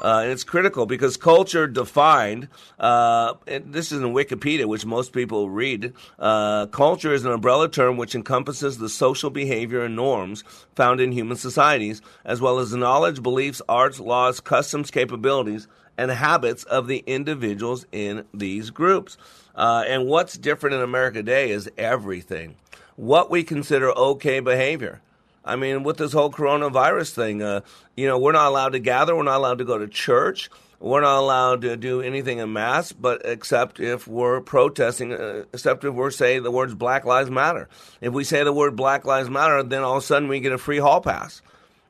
[0.00, 5.50] Uh, and it's critical because culture defined, uh, this is in Wikipedia, which most people
[5.50, 5.92] read.
[6.18, 10.44] Uh, culture is an umbrella term which encompasses the social behavior and norms
[10.74, 16.10] found in human societies, as well as the knowledge, beliefs, arts, laws, customs, capabilities, and
[16.12, 19.18] habits of the individuals in these groups.
[19.54, 22.54] Uh, and what's different in America today is everything.
[22.94, 25.00] What we consider okay behavior.
[25.48, 27.62] I mean, with this whole coronavirus thing, uh,
[27.96, 31.00] you know, we're not allowed to gather, we're not allowed to go to church, we're
[31.00, 35.94] not allowed to do anything in mass, but except if we're protesting, uh, except if
[35.94, 37.68] we're saying the words Black Lives Matter.
[38.00, 40.52] If we say the word Black Lives Matter, then all of a sudden we get
[40.52, 41.40] a free hall pass.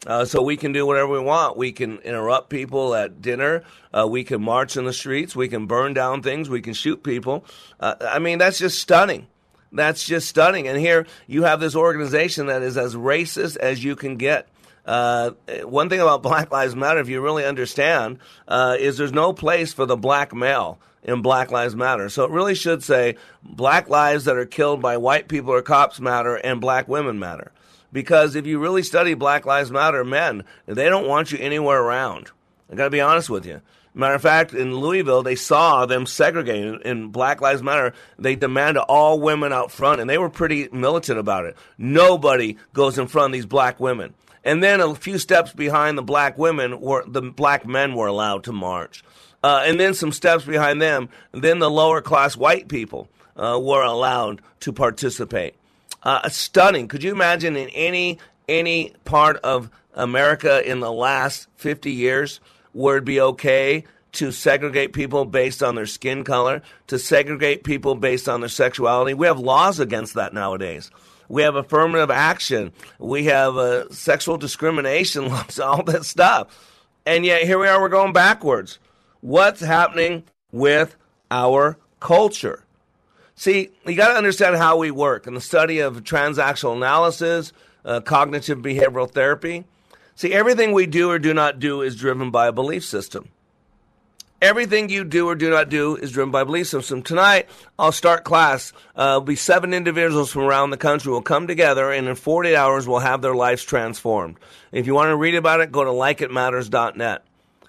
[0.06, 1.56] Uh, so we can do whatever we want.
[1.56, 3.64] We can interrupt people at dinner.
[3.92, 5.34] Uh, we can march in the streets.
[5.34, 6.48] We can burn down things.
[6.48, 7.44] We can shoot people.
[7.80, 9.26] Uh, I mean, that's just stunning.
[9.72, 10.66] That's just stunning.
[10.66, 14.48] And here you have this organization that is as racist as you can get.
[14.86, 15.32] Uh,
[15.64, 19.72] one thing about Black Lives Matter, if you really understand, uh, is there's no place
[19.72, 22.08] for the black male in Black Lives Matter.
[22.08, 26.00] So it really should say black lives that are killed by white people or cops
[26.00, 27.52] matter and black women matter.
[27.92, 32.30] Because if you really study Black Lives Matter men, they don't want you anywhere around.
[32.70, 33.62] I got to be honest with you.
[33.94, 36.80] Matter of fact, in Louisville, they saw them segregating.
[36.84, 41.18] In Black Lives Matter, they demanded all women out front, and they were pretty militant
[41.18, 41.56] about it.
[41.76, 44.14] Nobody goes in front of these black women.
[44.44, 48.44] And then a few steps behind the black women, were the black men were allowed
[48.44, 49.02] to march.
[49.42, 53.82] Uh, and then some steps behind them, then the lower class white people uh, were
[53.82, 55.54] allowed to participate.
[56.02, 56.88] Uh, stunning.
[56.88, 58.18] Could you imagine in any
[58.48, 62.40] any part of America in the last 50 years
[62.96, 68.28] it'd be okay to segregate people based on their skin color, to segregate people based
[68.28, 69.14] on their sexuality?
[69.14, 70.90] We have laws against that nowadays.
[71.28, 72.72] We have affirmative action.
[72.98, 76.76] We have uh, sexual discrimination laws, all that stuff.
[77.04, 78.78] And yet here we are, we're going backwards.
[79.20, 80.96] What's happening with
[81.30, 82.64] our culture?
[83.34, 87.52] See, you got to understand how we work in the study of transactional analysis,
[87.84, 89.64] uh, cognitive behavioral therapy.
[90.18, 93.28] See, everything we do or do not do is driven by a belief system.
[94.42, 97.02] Everything you do or do not do is driven by belief system.
[97.02, 97.48] Tonight,
[97.78, 98.72] I'll start class.
[98.96, 102.56] Uh, there'll be seven individuals from around the country will come together, and in 48
[102.56, 104.38] hours, will have their lives transformed.
[104.72, 107.22] If you want to read about it, go to likeitmatters.net.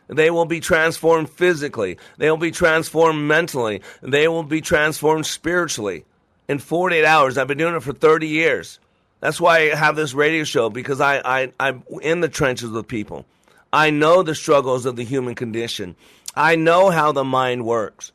[0.07, 1.99] They will be transformed physically.
[2.17, 3.83] They will be transformed mentally.
[4.01, 6.03] They will be transformed spiritually
[6.47, 7.37] in 48 hours.
[7.37, 8.79] I've been doing it for 30 years.
[9.20, 12.88] That's why I have this radio show because I, I, I'm in the trenches with
[12.88, 13.26] people.
[13.72, 15.95] I know the struggles of the human condition.
[16.36, 18.11] I know how the mind works.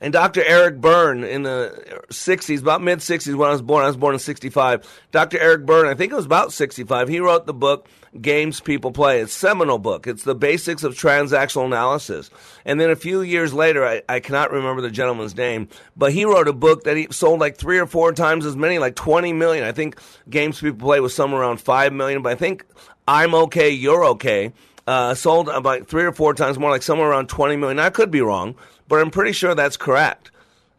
[0.00, 0.44] And Dr.
[0.44, 4.14] Eric Berne in the 60s, about mid 60s when I was born, I was born
[4.14, 4.86] in 65.
[5.10, 5.38] Dr.
[5.38, 7.88] Eric Berne, I think it was about 65, he wrote the book
[8.20, 9.20] Games People Play.
[9.20, 10.06] It's a seminal book.
[10.06, 12.30] It's the basics of transactional analysis.
[12.64, 16.24] And then a few years later, I, I cannot remember the gentleman's name, but he
[16.24, 19.32] wrote a book that he sold like three or four times as many, like 20
[19.32, 19.64] million.
[19.64, 19.98] I think
[20.30, 22.64] Games People Play was somewhere around 5 million, but I think
[23.08, 24.52] I'm okay, you're okay.
[24.86, 27.78] Uh, sold about three or four times more, like somewhere around 20 million.
[27.78, 28.54] I could be wrong
[28.88, 30.30] but I'm pretty sure that's correct.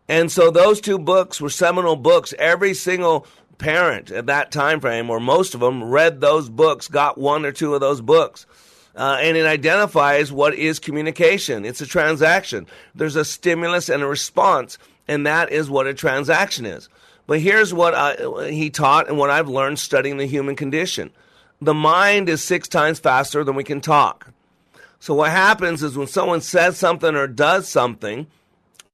[0.07, 2.33] And so those two books were seminal books.
[2.39, 3.27] Every single
[3.59, 7.51] parent at that time frame, or most of them, read those books, got one or
[7.51, 8.47] two of those books.
[8.95, 11.63] Uh, and it identifies what is communication.
[11.63, 12.65] It's a transaction.
[12.95, 16.89] There's a stimulus and a response, and that is what a transaction is.
[17.27, 21.11] But here's what I, he taught and what I've learned studying the human condition.
[21.61, 24.33] The mind is six times faster than we can talk.
[24.99, 28.27] So what happens is when someone says something or does something,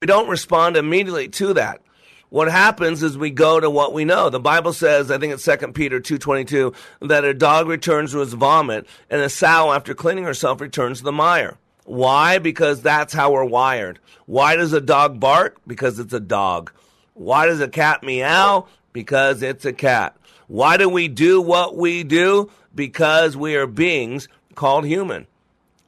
[0.02, 1.82] we don't respond immediately to that.
[2.30, 4.30] What happens is we go to what we know.
[4.30, 6.76] The Bible says, I think it's 2 Peter 2.22,
[7.08, 11.06] that a dog returns to his vomit and a sow after cleaning herself returns to
[11.06, 11.58] the mire.
[11.86, 12.40] Why?
[12.40, 14.00] Because that's how we're wired.
[14.26, 15.58] Why does a dog bark?
[15.66, 16.72] Because it's a dog.
[17.14, 18.68] Why does a cat meow?
[18.92, 20.18] Because it's a cat.
[20.48, 22.52] Why do we do what we do?
[22.74, 25.28] Because we are beings called human.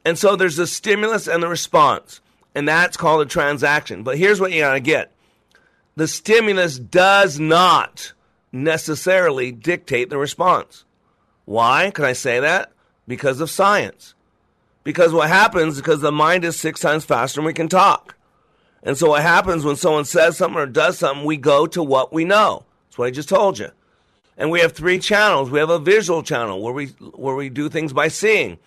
[0.08, 2.22] And so there's the stimulus and the response,
[2.54, 4.04] and that's called a transaction.
[4.04, 5.12] But here's what you got to get
[5.96, 8.14] the stimulus does not
[8.50, 10.86] necessarily dictate the response.
[11.44, 12.72] Why can I say that?
[13.06, 14.14] Because of science.
[14.82, 18.16] Because what happens because the mind is six times faster than we can talk.
[18.82, 22.14] And so what happens when someone says something or does something, we go to what
[22.14, 22.64] we know.
[22.86, 23.72] That's what I just told you.
[24.38, 25.50] And we have three channels.
[25.50, 28.58] We have a visual channel where we where we do things by seeing.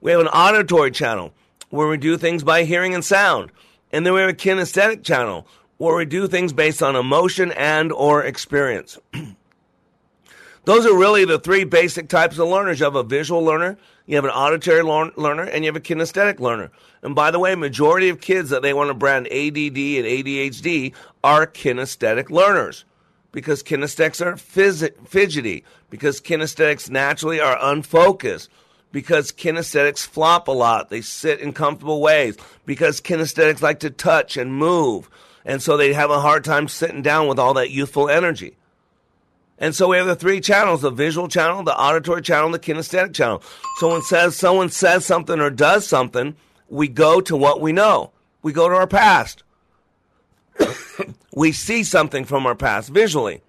[0.00, 1.32] We have an auditory channel
[1.68, 3.50] where we do things by hearing and sound.
[3.92, 5.46] And then we have a kinesthetic channel
[5.78, 8.98] where we do things based on emotion and or experience.
[10.64, 12.80] Those are really the three basic types of learners.
[12.80, 16.38] You have a visual learner, you have an auditory learner, and you have a kinesthetic
[16.38, 16.70] learner.
[17.02, 20.92] And by the way, majority of kids that they want to brand ADD and ADHD
[21.24, 22.84] are kinesthetic learners
[23.32, 28.50] because kinesthetics are fidgety, because kinesthetics naturally are unfocused,
[28.92, 30.90] because kinesthetics flop a lot.
[30.90, 32.36] They sit in comfortable ways,
[32.66, 35.08] because kinesthetics like to touch and move.
[35.44, 38.56] And so they have a hard time sitting down with all that youthful energy.
[39.58, 43.14] And so we have the three channels, the visual channel, the auditory channel, the kinesthetic
[43.14, 43.42] channel.
[43.78, 46.34] So when says someone says something or does something,
[46.68, 48.12] we go to what we know.
[48.42, 49.42] We go to our past.
[51.34, 53.42] we see something from our past visually.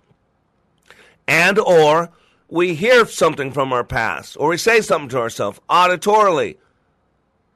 [1.28, 2.10] And or
[2.52, 6.58] we hear something from our past or we say something to ourselves auditorily.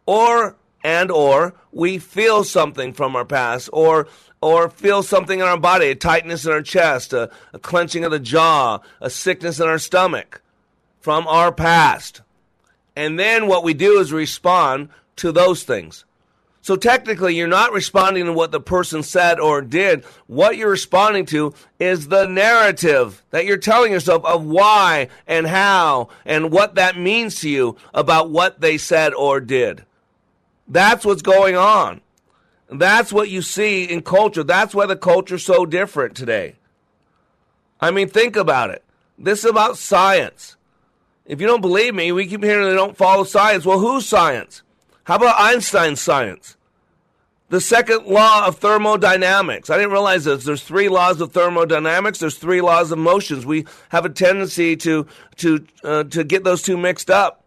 [0.08, 4.08] Or and or we feel something from our past or
[4.41, 8.12] or feel something in our body, a tightness in our chest, a, a clenching of
[8.12, 10.41] the jaw, a sickness in our stomach
[11.02, 12.22] from our past.
[12.96, 16.06] And then what we do is respond to those things.
[16.66, 20.03] So technically, you're not responding to what the person said or did.
[20.26, 26.09] What you're responding to is the narrative that you're telling yourself of why and how
[26.26, 29.86] and what that means to you about what they said or did.
[30.68, 32.01] That's what's going on.
[32.68, 34.43] That's what you see in culture.
[34.43, 36.55] That's why the culture's so different today.
[37.80, 38.84] I mean, think about it.
[39.20, 40.55] This is about science.
[41.28, 43.66] If you don't believe me, we keep hearing they don't follow science.
[43.66, 44.63] Well, who's science?
[45.06, 46.58] How about Einstein's science?
[47.49, 49.70] The second law of thermodynamics.
[49.70, 50.45] I didn't realize this.
[50.45, 52.18] There's three laws of thermodynamics.
[52.18, 53.45] There's three laws of motions.
[53.45, 55.06] We have a tendency to
[55.38, 57.43] to uh, to get those two mixed up.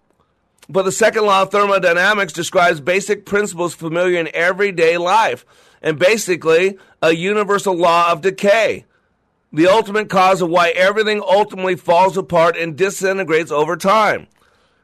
[0.68, 5.44] But the second law of thermodynamics describes basic principles familiar in everyday life
[5.82, 8.84] and basically a universal law of decay.
[9.52, 14.28] The ultimate cause of why everything ultimately falls apart and disintegrates over time.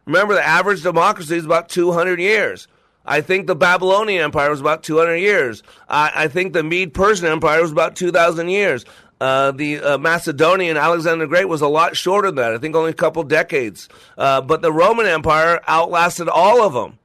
[0.06, 2.68] Remember, the average democracy is about 200 years.
[3.06, 5.62] I think the Babylonian Empire was about 200 years.
[5.88, 8.84] I, I think the Mede Persian Empire was about 2,000 years.
[9.20, 12.52] Uh, the uh, Macedonian Alexander the Great was a lot shorter than that.
[12.52, 13.88] I think only a couple decades.
[14.18, 16.98] Uh, but the Roman Empire outlasted all of them.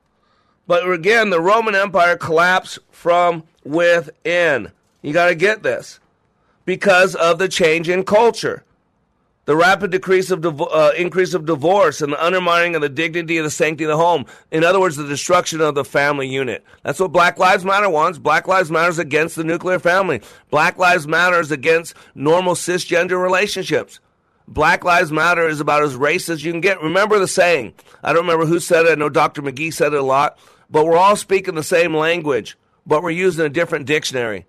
[0.68, 4.72] But again, the Roman Empire collapsed from within.
[5.02, 6.00] You got to get this
[6.66, 8.64] because of the change in culture
[9.50, 13.44] the rapid decrease of uh, increase of divorce and the undermining of the dignity of
[13.44, 14.28] the sanctity of the home.
[14.52, 16.64] In other words, the destruction of the family unit.
[16.84, 18.20] That's what Black Lives Matter wants.
[18.20, 20.22] Black Lives Matter is against the nuclear family.
[20.52, 24.00] Black Lives Matter is against normal cisgender relationships.
[24.48, 26.80] Black Lives Matter is about as racist as you can get.
[26.84, 27.74] Remember the saying.
[28.04, 28.92] I don't remember who said it.
[28.92, 29.42] I know Dr.
[29.42, 30.38] McGee said it a lot.
[30.70, 34.46] But we're all speaking the same language, but we're using a different dictionary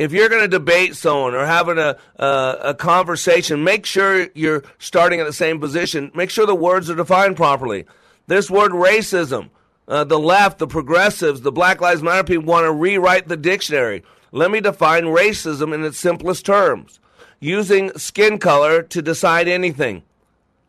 [0.00, 4.64] if you're going to debate someone or having a, uh, a conversation, make sure you're
[4.78, 6.10] starting at the same position.
[6.14, 7.84] Make sure the words are defined properly.
[8.26, 9.50] This word racism,
[9.86, 14.02] uh, the left, the progressives, the Black Lives Matter people want to rewrite the dictionary.
[14.32, 16.98] Let me define racism in its simplest terms
[17.38, 20.02] using skin color to decide anything.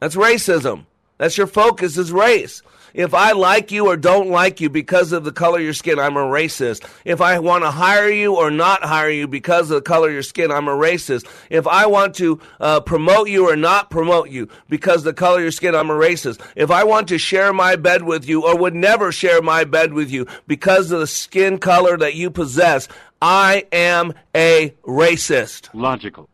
[0.02, 0.88] That's racism.
[1.20, 2.64] That's your focus is race.
[2.94, 6.00] If I like you or don't like you because of the color of your skin,
[6.00, 6.88] I'm a racist.
[7.06, 10.14] If I want to hire you or not hire you because of the color of
[10.14, 11.28] your skin, I'm a racist.
[11.50, 15.38] If I want to uh, promote you or not promote you because of the color
[15.38, 16.42] of your skin, I'm a racist.
[16.56, 19.94] If I want to share my bed with you or would never share my bed
[19.94, 22.88] with you because of the skin color that you possess,
[23.22, 25.70] I am a racist.
[25.74, 26.28] Logical.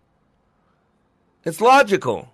[1.43, 2.29] It's logical.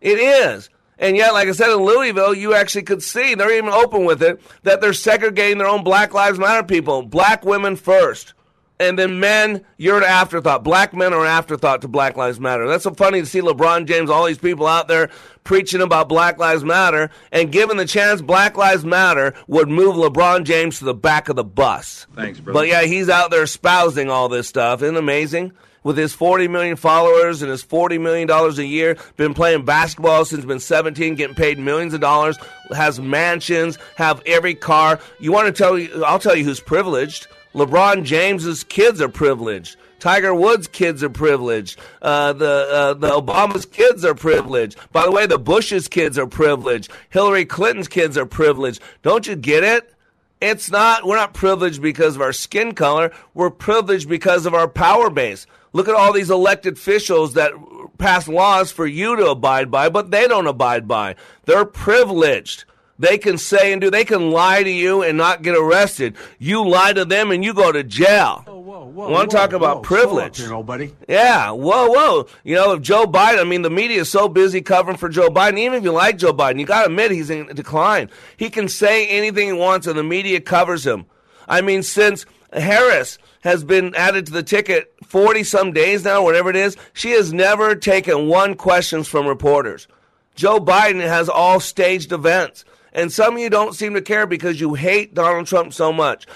[0.00, 0.70] It is.
[1.00, 4.22] And yet, like I said, in Louisville, you actually could see, they're even open with
[4.22, 7.02] it, that they're segregating their own Black Lives Matter people.
[7.02, 8.34] Black women first.
[8.78, 10.62] And then men, you're an afterthought.
[10.62, 12.66] Black men are an afterthought to Black Lives Matter.
[12.66, 15.10] That's so funny to see LeBron James, all these people out there
[15.44, 17.10] preaching about Black Lives Matter.
[17.32, 21.36] And given the chance, Black Lives Matter would move LeBron James to the back of
[21.36, 22.06] the bus.
[22.14, 22.58] Thanks, brother.
[22.58, 24.82] But yeah, he's out there espousing all this stuff.
[24.82, 25.52] Isn't it amazing?
[25.82, 30.24] With his 40 million followers and his 40 million dollars a year, been playing basketball
[30.24, 32.38] since been 17, getting paid millions of dollars,
[32.72, 35.00] has mansions, have every car.
[35.18, 37.26] You want to tell you I'll tell you who's privileged.
[37.54, 39.76] LeBron James's kids are privileged.
[39.98, 41.78] Tiger Woods' kids are privileged.
[42.00, 44.78] Uh, the uh, the Obama's kids are privileged.
[44.92, 46.90] By the way, the Bush's kids are privileged.
[47.10, 48.80] Hillary Clinton's kids are privileged.
[49.02, 49.94] Don't you get it?
[50.40, 51.04] It's not.
[51.06, 53.12] We're not privileged because of our skin color.
[53.34, 55.46] We're privileged because of our power base.
[55.72, 57.52] Look at all these elected officials that
[57.98, 61.14] pass laws for you to abide by, but they don't abide by.
[61.44, 62.64] They're privileged
[62.98, 66.16] They can say and do, they can lie to you and not get arrested.
[66.38, 68.44] You lie to them and you go to jail.
[68.46, 70.38] Whoa, whoa, Want to talk about whoa, privilege?
[70.38, 70.92] here, nobody.
[71.08, 72.26] Yeah, whoa, whoa.
[72.44, 75.28] You know, if Joe Biden, I mean, the media is so busy covering for Joe
[75.30, 75.58] Biden.
[75.58, 78.10] Even if you like Joe Biden, you got to admit he's in decline.
[78.36, 81.06] He can say anything he wants, and the media covers him.
[81.48, 86.50] I mean, since Harris has been added to the ticket 40 some days now, whatever
[86.50, 89.88] it is, she has never taken one questions from reporters.
[90.34, 92.64] Joe Biden has all staged events.
[92.92, 96.26] And some of you don't seem to care because you hate Donald Trump so much.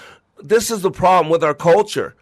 [0.41, 2.15] This is the problem with our culture.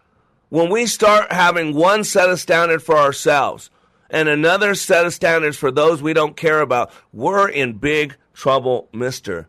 [0.49, 3.69] When we start having one set of standards for ourselves
[4.09, 8.89] and another set of standards for those we don't care about, we're in big trouble,
[8.93, 9.47] mister.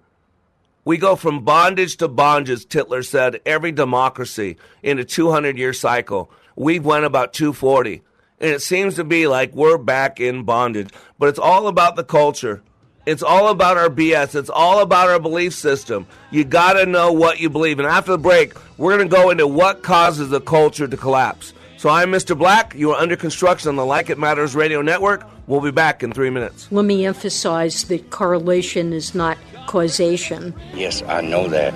[0.84, 6.30] We go from bondage to bondage, Tytler said, every democracy in a 200 year cycle.
[6.56, 8.02] We've went about 240.
[8.40, 10.90] And it seems to be like we're back in bondage.
[11.18, 12.62] But it's all about the culture.
[13.06, 14.34] It's all about our BS.
[14.34, 16.06] It's all about our belief system.
[16.30, 17.78] You got to know what you believe.
[17.78, 21.54] And after the break, we're going to go into what causes the culture to collapse.
[21.78, 22.36] So I'm Mr.
[22.36, 22.74] Black.
[22.74, 25.28] You are under construction on the Like It Matters radio network.
[25.46, 26.68] We'll be back in three minutes.
[26.70, 29.36] Let me emphasize that correlation is not
[29.74, 30.54] causation.
[30.72, 31.74] Yes, I know that.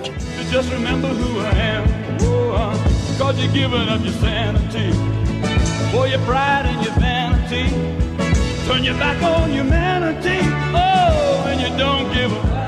[0.53, 1.85] Just remember who I am.
[2.21, 4.93] Oh, uh, cause you're giving up your sanity.
[5.91, 7.67] For your pride and your vanity.
[8.69, 10.39] Turn your back on humanity.
[10.73, 12.59] Oh, and you don't give a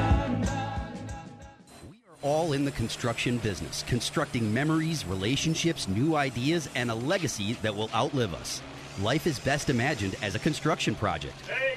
[2.22, 7.88] all in the construction business, constructing memories, relationships, new ideas, and a legacy that will
[7.94, 8.60] outlive us.
[9.00, 11.40] Life is best imagined as a construction project.
[11.46, 11.76] Hey,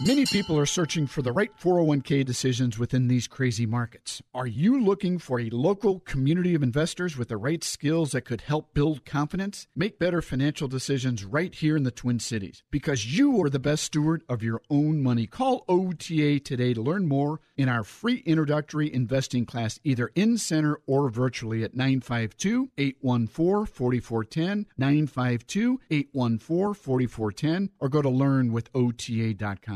[0.00, 4.22] Many people are searching for the right 401k decisions within these crazy markets.
[4.32, 8.40] Are you looking for a local community of investors with the right skills that could
[8.40, 9.66] help build confidence?
[9.76, 13.84] Make better financial decisions right here in the Twin Cities because you are the best
[13.84, 15.26] steward of your own money.
[15.26, 20.80] Call OTA today to learn more in our free introductory investing class, either in center
[20.86, 29.71] or virtually at 952 814 4410, 952 814 4410, or go to learnwithota.com.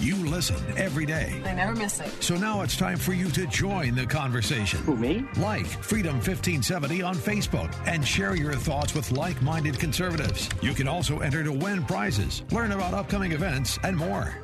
[0.00, 1.40] You listen every day.
[1.46, 2.10] I never miss it.
[2.22, 4.80] So now it's time for you to join the conversation.
[4.80, 5.24] Who, me?
[5.36, 10.50] Like Freedom 1570 on Facebook and share your thoughts with like minded conservatives.
[10.60, 14.43] You can also enter to win prizes, learn about upcoming events, and more.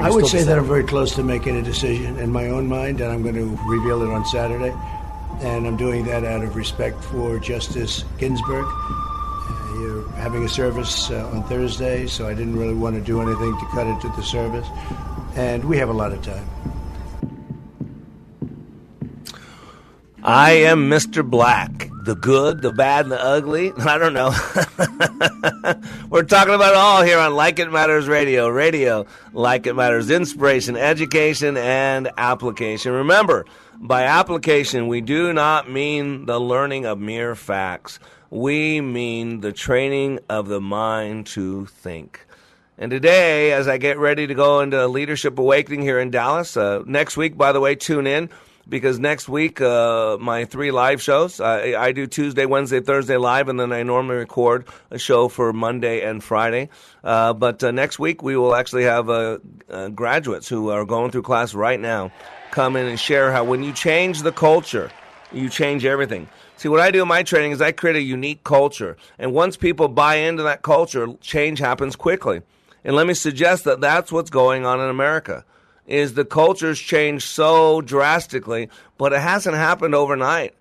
[0.00, 3.00] I would say that I'm very close to making a decision in my own mind,
[3.00, 4.74] and I'm going to reveal it on Saturday.
[5.40, 8.64] And I'm doing that out of respect for Justice Ginsburg.
[8.66, 13.20] Uh, you're having a service uh, on Thursday, so I didn't really want to do
[13.20, 14.66] anything to cut into the service.
[15.34, 16.48] And we have a lot of time.
[20.22, 21.28] I am Mr.
[21.28, 21.90] Black.
[22.04, 23.72] The good, the bad, and the ugly.
[23.78, 24.28] I don't know.
[26.10, 28.46] We're talking about all here on Like It Matters Radio.
[28.46, 32.92] Radio, Like It Matters, inspiration, education, and application.
[32.92, 33.46] Remember,
[33.78, 37.98] by application, we do not mean the learning of mere facts.
[38.28, 42.26] We mean the training of the mind to think.
[42.76, 46.82] And today, as I get ready to go into Leadership Awakening here in Dallas, uh,
[46.84, 48.28] next week, by the way, tune in
[48.68, 53.48] because next week, uh, my three live shows, I, I, do Tuesday, Wednesday, Thursday live,
[53.48, 56.70] and then I normally record a show for Monday and Friday.
[57.02, 59.38] Uh, but uh, next week, we will actually have uh,
[59.68, 62.10] uh, graduates who are going through class right now
[62.50, 64.90] come in and share how when you change the culture,
[65.32, 66.28] you change everything.
[66.56, 68.96] See, what I do in my training is I create a unique culture.
[69.18, 72.42] And once people buy into that culture, change happens quickly.
[72.84, 75.44] And let me suggest that that's what's going on in America.
[75.86, 80.54] Is the culture's changed so drastically, but it hasn't happened overnight.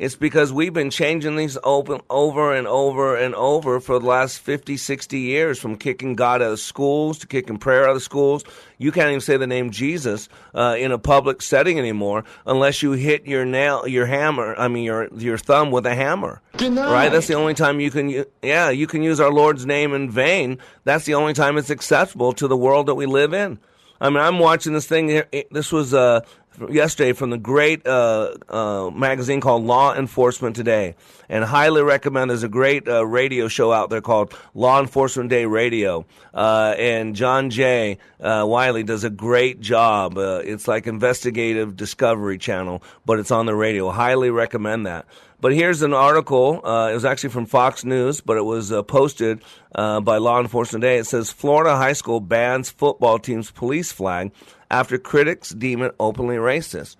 [0.00, 4.38] It's because we've been changing these open over and over and over for the last
[4.38, 8.42] 50, 60 years, from kicking God out of schools to kicking prayer out of schools.
[8.78, 12.92] You can't even say the name Jesus uh, in a public setting anymore unless you
[12.92, 14.54] hit your nail, your hammer.
[14.56, 16.40] I mean, your your thumb with a hammer.
[16.56, 16.90] Denied.
[16.90, 17.12] Right.
[17.12, 18.24] That's the only time you can.
[18.42, 20.56] Yeah, you can use our Lord's name in vain.
[20.84, 23.58] That's the only time it's acceptable to the world that we live in.
[24.00, 25.22] I mean, I'm watching this thing.
[25.50, 26.20] This was uh,
[26.68, 30.96] yesterday from the great uh, uh, magazine called Law Enforcement Today,
[31.28, 32.30] and highly recommend.
[32.30, 37.14] There's a great uh, radio show out there called Law Enforcement Day Radio, uh, and
[37.16, 37.98] John J.
[38.20, 40.18] Uh, Wiley does a great job.
[40.18, 43.90] Uh, it's like investigative Discovery Channel, but it's on the radio.
[43.90, 45.06] Highly recommend that.
[45.40, 46.60] But here's an article.
[46.62, 49.42] Uh, it was actually from Fox News, but it was uh, posted
[49.74, 50.98] uh, by Law Enforcement Today.
[50.98, 54.32] It says Florida high school bans football team's police flag
[54.70, 56.96] after critics deem it openly racist.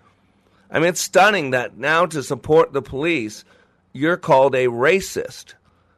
[0.71, 3.45] I mean, it's stunning that now to support the police,
[3.93, 5.55] you're called a racist.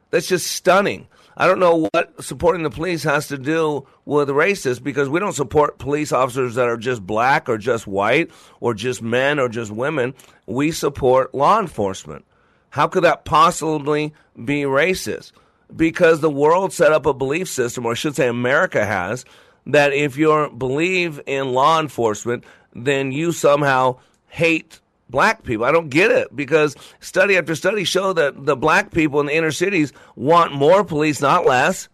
[0.09, 1.07] That's just stunning.
[1.35, 5.33] I don't know what supporting the police has to do with racist because we don't
[5.33, 9.71] support police officers that are just black or just white or just men or just
[9.71, 10.13] women.
[10.45, 12.25] We support law enforcement.
[12.69, 14.13] How could that possibly
[14.45, 15.31] be racist?
[15.75, 19.25] Because the world set up a belief system, or I should say, America has,
[19.67, 22.43] that if you believe in law enforcement,
[22.73, 23.97] then you somehow
[24.27, 25.65] hate black people.
[25.65, 29.35] I don't get it because study after study show that the black people in the
[29.35, 31.87] inner cities want more police, not less.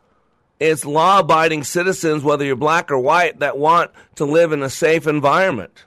[0.60, 4.70] It's law abiding citizens, whether you're black or white, that want to live in a
[4.70, 5.86] safe environment.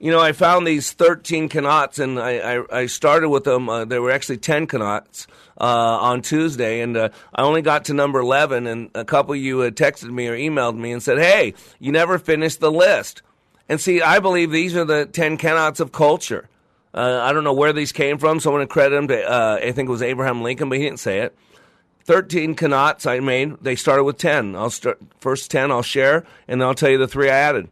[0.00, 3.68] You know, I found these 13 cannots, and I, I, I started with them.
[3.68, 5.26] Uh, there were actually 10 cannots
[5.60, 8.68] uh, on Tuesday, and uh, I only got to number 11.
[8.68, 11.90] And a couple of you had texted me or emailed me and said, Hey, you
[11.90, 13.22] never finished the list.
[13.68, 16.48] And see, I believe these are the 10 cannots of culture.
[16.94, 18.38] Uh, I don't know where these came from.
[18.38, 21.20] Someone credited them to, uh, I think it was Abraham Lincoln, but he didn't say
[21.20, 21.36] it.
[22.04, 23.56] 13 cannots I made.
[23.60, 24.54] They started with 10.
[24.54, 27.68] I'll start, first 10 I'll share, and then I'll tell you the three I added.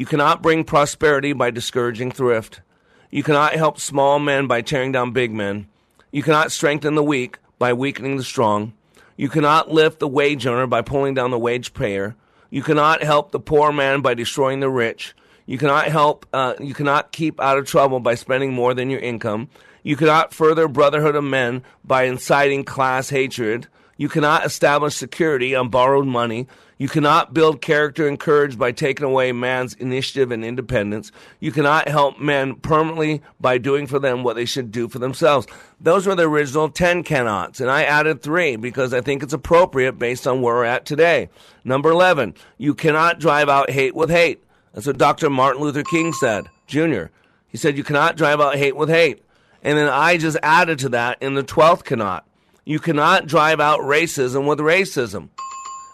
[0.00, 2.62] You cannot bring prosperity by discouraging thrift.
[3.10, 5.66] You cannot help small men by tearing down big men.
[6.10, 8.72] You cannot strengthen the weak by weakening the strong.
[9.18, 12.16] You cannot lift the wage earner by pulling down the wage payer.
[12.48, 15.14] You cannot help the poor man by destroying the rich.
[15.44, 16.24] You cannot help.
[16.32, 19.50] Uh, you cannot keep out of trouble by spending more than your income.
[19.82, 23.66] You cannot further brotherhood of men by inciting class hatred.
[23.98, 26.48] You cannot establish security on borrowed money.
[26.80, 31.12] You cannot build character and courage by taking away man's initiative and independence.
[31.38, 35.46] You cannot help men permanently by doing for them what they should do for themselves.
[35.78, 39.98] Those were the original 10 cannots, and I added three because I think it's appropriate
[39.98, 41.28] based on where we're at today.
[41.64, 44.42] Number 11, you cannot drive out hate with hate.
[44.72, 45.28] That's what Dr.
[45.28, 47.08] Martin Luther King said, Jr.
[47.46, 49.22] He said, You cannot drive out hate with hate.
[49.62, 52.26] And then I just added to that in the 12th cannot.
[52.64, 55.28] You cannot drive out racism with racism.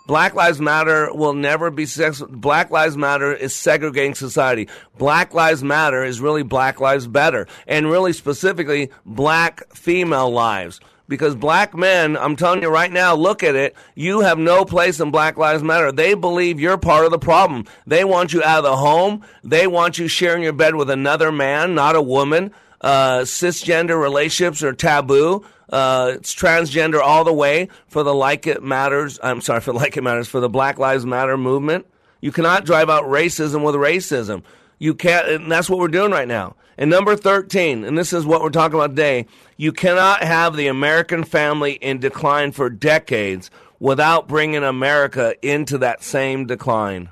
[0.06, 2.22] Black Lives Matter will never be sex.
[2.28, 4.68] Black Lives Matter is segregating society.
[4.98, 10.80] Black Lives Matter is really Black Lives Better, and really specifically Black female lives.
[11.08, 13.76] Because black men, I'm telling you right now, look at it.
[13.94, 15.92] You have no place in Black Lives Matter.
[15.92, 17.64] They believe you're part of the problem.
[17.86, 19.22] They want you out of the home.
[19.44, 22.52] They want you sharing your bed with another man, not a woman.
[22.80, 25.44] Uh, cisgender relationships are taboo.
[25.68, 29.18] Uh, it's transgender all the way for the Like It Matters.
[29.22, 31.86] I'm sorry, for Like It Matters, for the Black Lives Matter movement.
[32.20, 34.42] You cannot drive out racism with racism.
[34.78, 36.56] You can't, and that's what we're doing right now.
[36.78, 40.66] And number 13, and this is what we're talking about today, you cannot have the
[40.66, 43.50] American family in decline for decades
[43.80, 47.08] without bringing America into that same decline.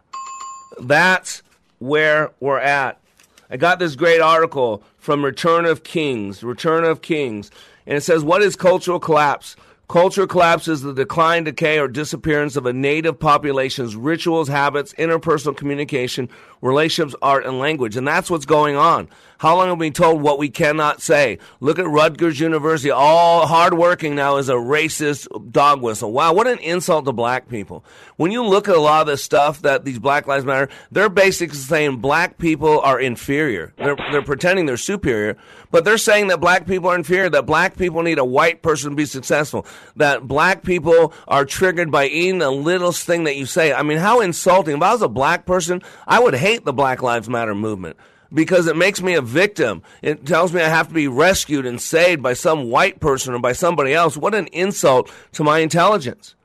[0.81, 1.43] That's
[1.79, 3.01] where we're at.
[3.51, 7.51] I got this great article from Return of Kings, Return of Kings,
[7.87, 9.57] and it says, What is cultural collapse?
[9.87, 15.55] Culture collapse is the decline, decay, or disappearance of a native population's rituals, habits, interpersonal
[15.55, 16.31] communication,
[16.63, 17.95] relationships, art, and language.
[17.95, 19.11] And that's what's going on.
[19.37, 21.39] How long have we been told what we cannot say?
[21.61, 22.91] Look at Rutgers University.
[22.91, 26.13] All hardworking now is a racist dog whistle.
[26.13, 27.85] Wow, what an insult to black people.
[28.17, 31.11] When you look at a lot of this stuff that these Black Lives Matter, they're
[31.11, 33.75] basically saying black people are inferior.
[33.77, 35.37] They're, they're pretending they're superior,
[35.75, 38.91] but they're saying that black people are inferior, that black people need a white person
[38.91, 39.67] to be successful,
[39.97, 43.73] that black people are triggered by eating the littlest thing that you say.
[43.73, 44.77] I mean, how insulting.
[44.77, 47.97] If I was a black person, I would hate the Black Lives Matter movement
[48.33, 49.83] because it makes me a victim.
[50.01, 53.41] It tells me I have to be rescued and saved by some white person or
[53.41, 54.17] by somebody else.
[54.17, 56.37] What an insult to my intelligence.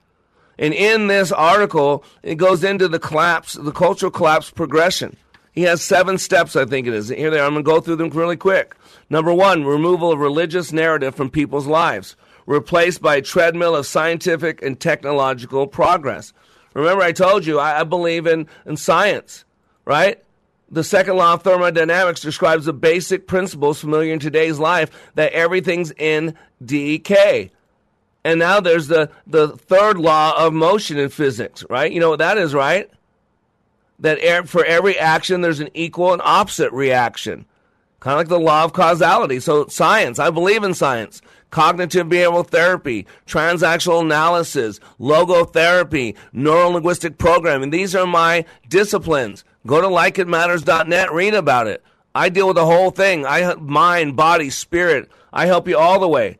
[0.58, 5.16] And in this article, it goes into the collapse, the cultural collapse progression.
[5.52, 7.10] He has seven steps, I think it is.
[7.10, 7.46] Here they are.
[7.46, 8.76] I'm going to go through them really quick.
[9.10, 14.62] Number one, removal of religious narrative from people's lives, replaced by a treadmill of scientific
[14.62, 16.34] and technological progress.
[16.74, 19.46] Remember, I told you I, I believe in, in science,
[19.86, 20.24] right?
[20.72, 25.92] The second law of thermodynamics describes the basic principles familiar in today's life that everything's
[25.92, 27.52] in decay.
[28.24, 31.92] And now there's the, the third law of motion in physics, right?
[31.92, 32.90] You know what that is, right?
[34.00, 37.46] That for every action, there's an equal and opposite reaction.
[38.00, 39.40] Kind of like the law of causality.
[39.40, 41.22] So, science, I believe in science.
[41.50, 47.72] Cognitive behavioral therapy, transactional analysis, logotherapy, neuro linguistic programming.
[47.72, 49.44] These are my disciplines.
[49.66, 51.84] Go to likeitmatters.net, read about it.
[52.14, 53.26] I deal with the whole thing.
[53.26, 55.10] I mind, body, spirit.
[55.34, 56.38] I help you all the way.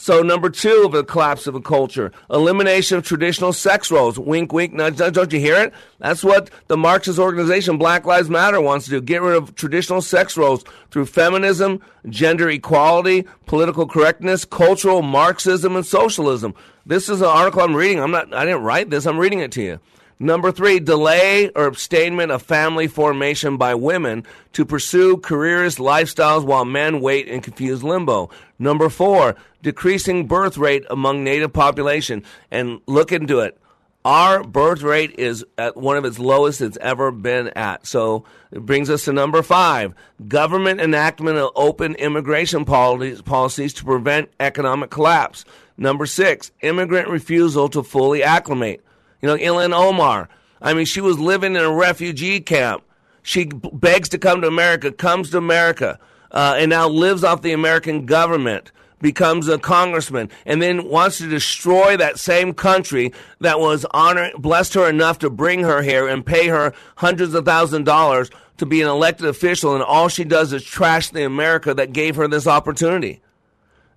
[0.00, 4.16] So number two of the collapse of a culture, elimination of traditional sex roles.
[4.16, 5.14] Wink, wink, nudge, nudge.
[5.14, 5.74] Don't you hear it?
[5.98, 9.00] That's what the Marxist organization Black Lives Matter wants to do.
[9.00, 15.84] Get rid of traditional sex roles through feminism, gender equality, political correctness, cultural Marxism, and
[15.84, 16.54] socialism.
[16.86, 17.98] This is an article I'm reading.
[17.98, 18.32] I'm not.
[18.32, 19.04] I didn't write this.
[19.04, 19.80] I'm reading it to you.
[20.20, 26.64] Number three, delay or abstainment of family formation by women to pursue careerist lifestyles while
[26.64, 28.28] men wait in confused limbo.
[28.58, 32.24] Number four, decreasing birth rate among native population.
[32.50, 33.58] And look into it.
[34.04, 37.86] Our birth rate is at one of its lowest it's ever been at.
[37.86, 39.92] So it brings us to number five
[40.26, 45.44] government enactment of open immigration policies, to prevent economic collapse.
[45.76, 48.84] Number six, immigrant refusal to fully acclimate.
[49.20, 50.28] You know, Ilhan Omar.
[50.62, 52.82] I mean, she was living in a refugee camp.
[53.22, 55.98] She begs to come to America, comes to America,
[56.30, 61.28] uh, and now lives off the American government, becomes a congressman, and then wants to
[61.28, 66.26] destroy that same country that was honored, blessed her enough to bring her here and
[66.26, 70.24] pay her hundreds of thousands of dollars to be an elected official, and all she
[70.24, 73.20] does is trash the America that gave her this opportunity.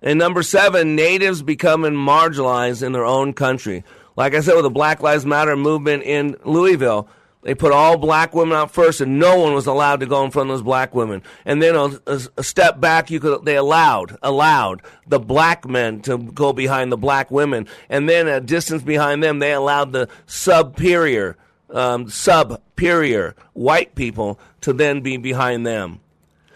[0.00, 3.84] And number seven, natives becoming marginalized in their own country.
[4.16, 7.08] Like I said, with the Black Lives Matter movement in Louisville,
[7.42, 10.30] they put all black women out first, and no one was allowed to go in
[10.30, 11.22] front of those black women.
[11.44, 16.00] And then a, a, a, step back, you could they allowed allowed the black men
[16.02, 20.08] to go behind the black women, and then a distance behind them, they allowed the
[20.26, 21.36] superior
[21.70, 25.98] um, superior white people to then be behind them.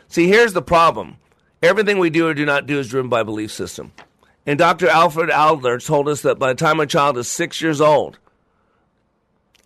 [0.07, 1.17] See, here's the problem:
[1.65, 3.91] everything we do or do not do is driven by belief system.
[4.49, 4.89] And Dr.
[4.89, 8.21] Alfred Adler told us that by the time a child is six years old,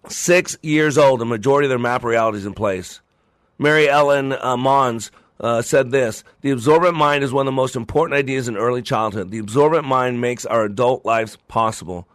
[0.09, 3.01] six years old, the majority of their map reality is in place.
[3.59, 7.77] Mary Ellen uh, Mons uh, said this The absorbent mind is one of the most
[7.77, 9.31] important ideas in early childhood.
[9.31, 12.07] The absorbent mind makes our adult lives possible.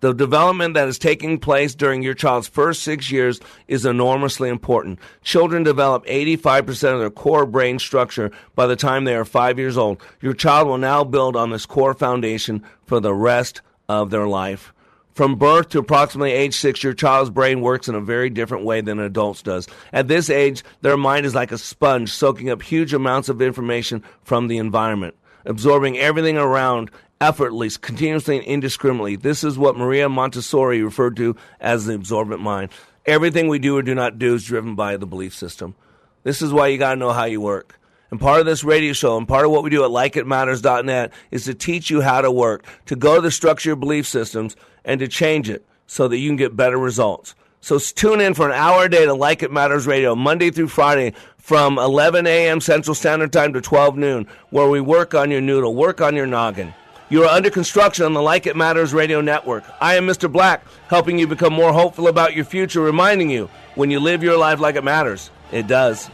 [0.00, 4.98] The development that is taking place during your child's first six years is enormously important.
[5.22, 9.78] Children develop 85% of their core brain structure by the time they are five years
[9.78, 10.02] old.
[10.20, 14.74] Your child will now build on this core foundation for the rest of their life.
[15.16, 18.82] From birth to approximately age six, your child's brain works in a very different way
[18.82, 19.66] than an adults does.
[19.90, 24.04] At this age, their mind is like a sponge, soaking up huge amounts of information
[24.24, 29.16] from the environment, absorbing everything around effortlessly, continuously, and indiscriminately.
[29.16, 32.68] This is what Maria Montessori referred to as the absorbent mind.
[33.06, 35.76] Everything we do or do not do is driven by the belief system.
[36.24, 37.80] This is why you got to know how you work.
[38.10, 41.44] And part of this radio show and part of what we do at likeitmatters.net is
[41.44, 44.56] to teach you how to work, to go to the structure of belief systems
[44.86, 47.34] and to change it so that you can get better results.
[47.60, 50.68] So tune in for an hour a day to Like It Matters Radio, Monday through
[50.68, 52.60] Friday from 11 a.m.
[52.60, 56.26] Central Standard Time to 12 noon, where we work on your noodle, work on your
[56.26, 56.72] noggin.
[57.08, 59.64] You are under construction on the Like It Matters radio network.
[59.80, 60.30] I am Mr.
[60.30, 64.38] Black, helping you become more hopeful about your future, reminding you when you live your
[64.38, 66.08] life like it matters, it does.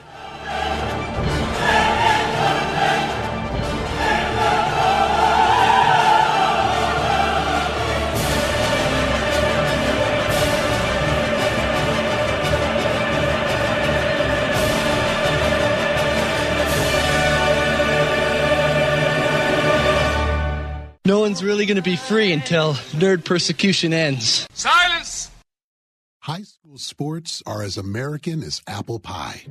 [21.06, 24.46] One's really going to be free until nerd persecution ends.
[24.52, 25.30] Silence!
[26.20, 29.42] High school sports are as American as apple pie.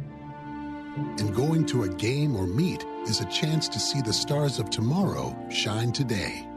[0.95, 4.70] And going to a game or meet is a chance to see the stars of
[4.70, 6.47] tomorrow shine today.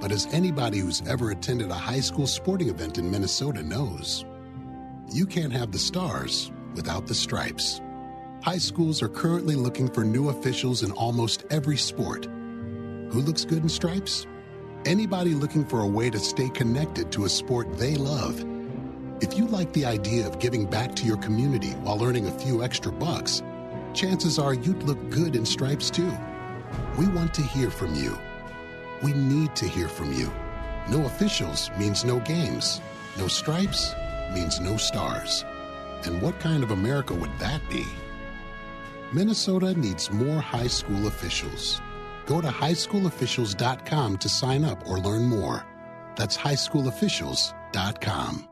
[0.00, 4.24] But as anybody who's ever attended a high school sporting event in Minnesota knows,
[5.12, 7.82] you can't have the stars without the stripes.
[8.42, 12.24] High schools are currently looking for new officials in almost every sport.
[12.24, 14.26] Who looks good in stripes?
[14.86, 18.44] Anybody looking for a way to stay connected to a sport they love.
[19.20, 22.62] If you like the idea of giving back to your community while earning a few
[22.62, 23.42] extra bucks,
[23.92, 26.12] chances are you'd look good in stripes too.
[26.96, 28.16] We want to hear from you.
[29.02, 30.32] We need to hear from you.
[30.88, 32.80] No officials means no games.
[33.18, 33.94] No stripes
[34.32, 35.44] means no stars.
[36.04, 37.84] And what kind of America would that be?
[39.12, 41.80] Minnesota needs more high school officials.
[42.28, 45.64] Go to highschoolofficials.com to sign up or learn more.
[46.14, 48.48] That's highschoolofficials.com.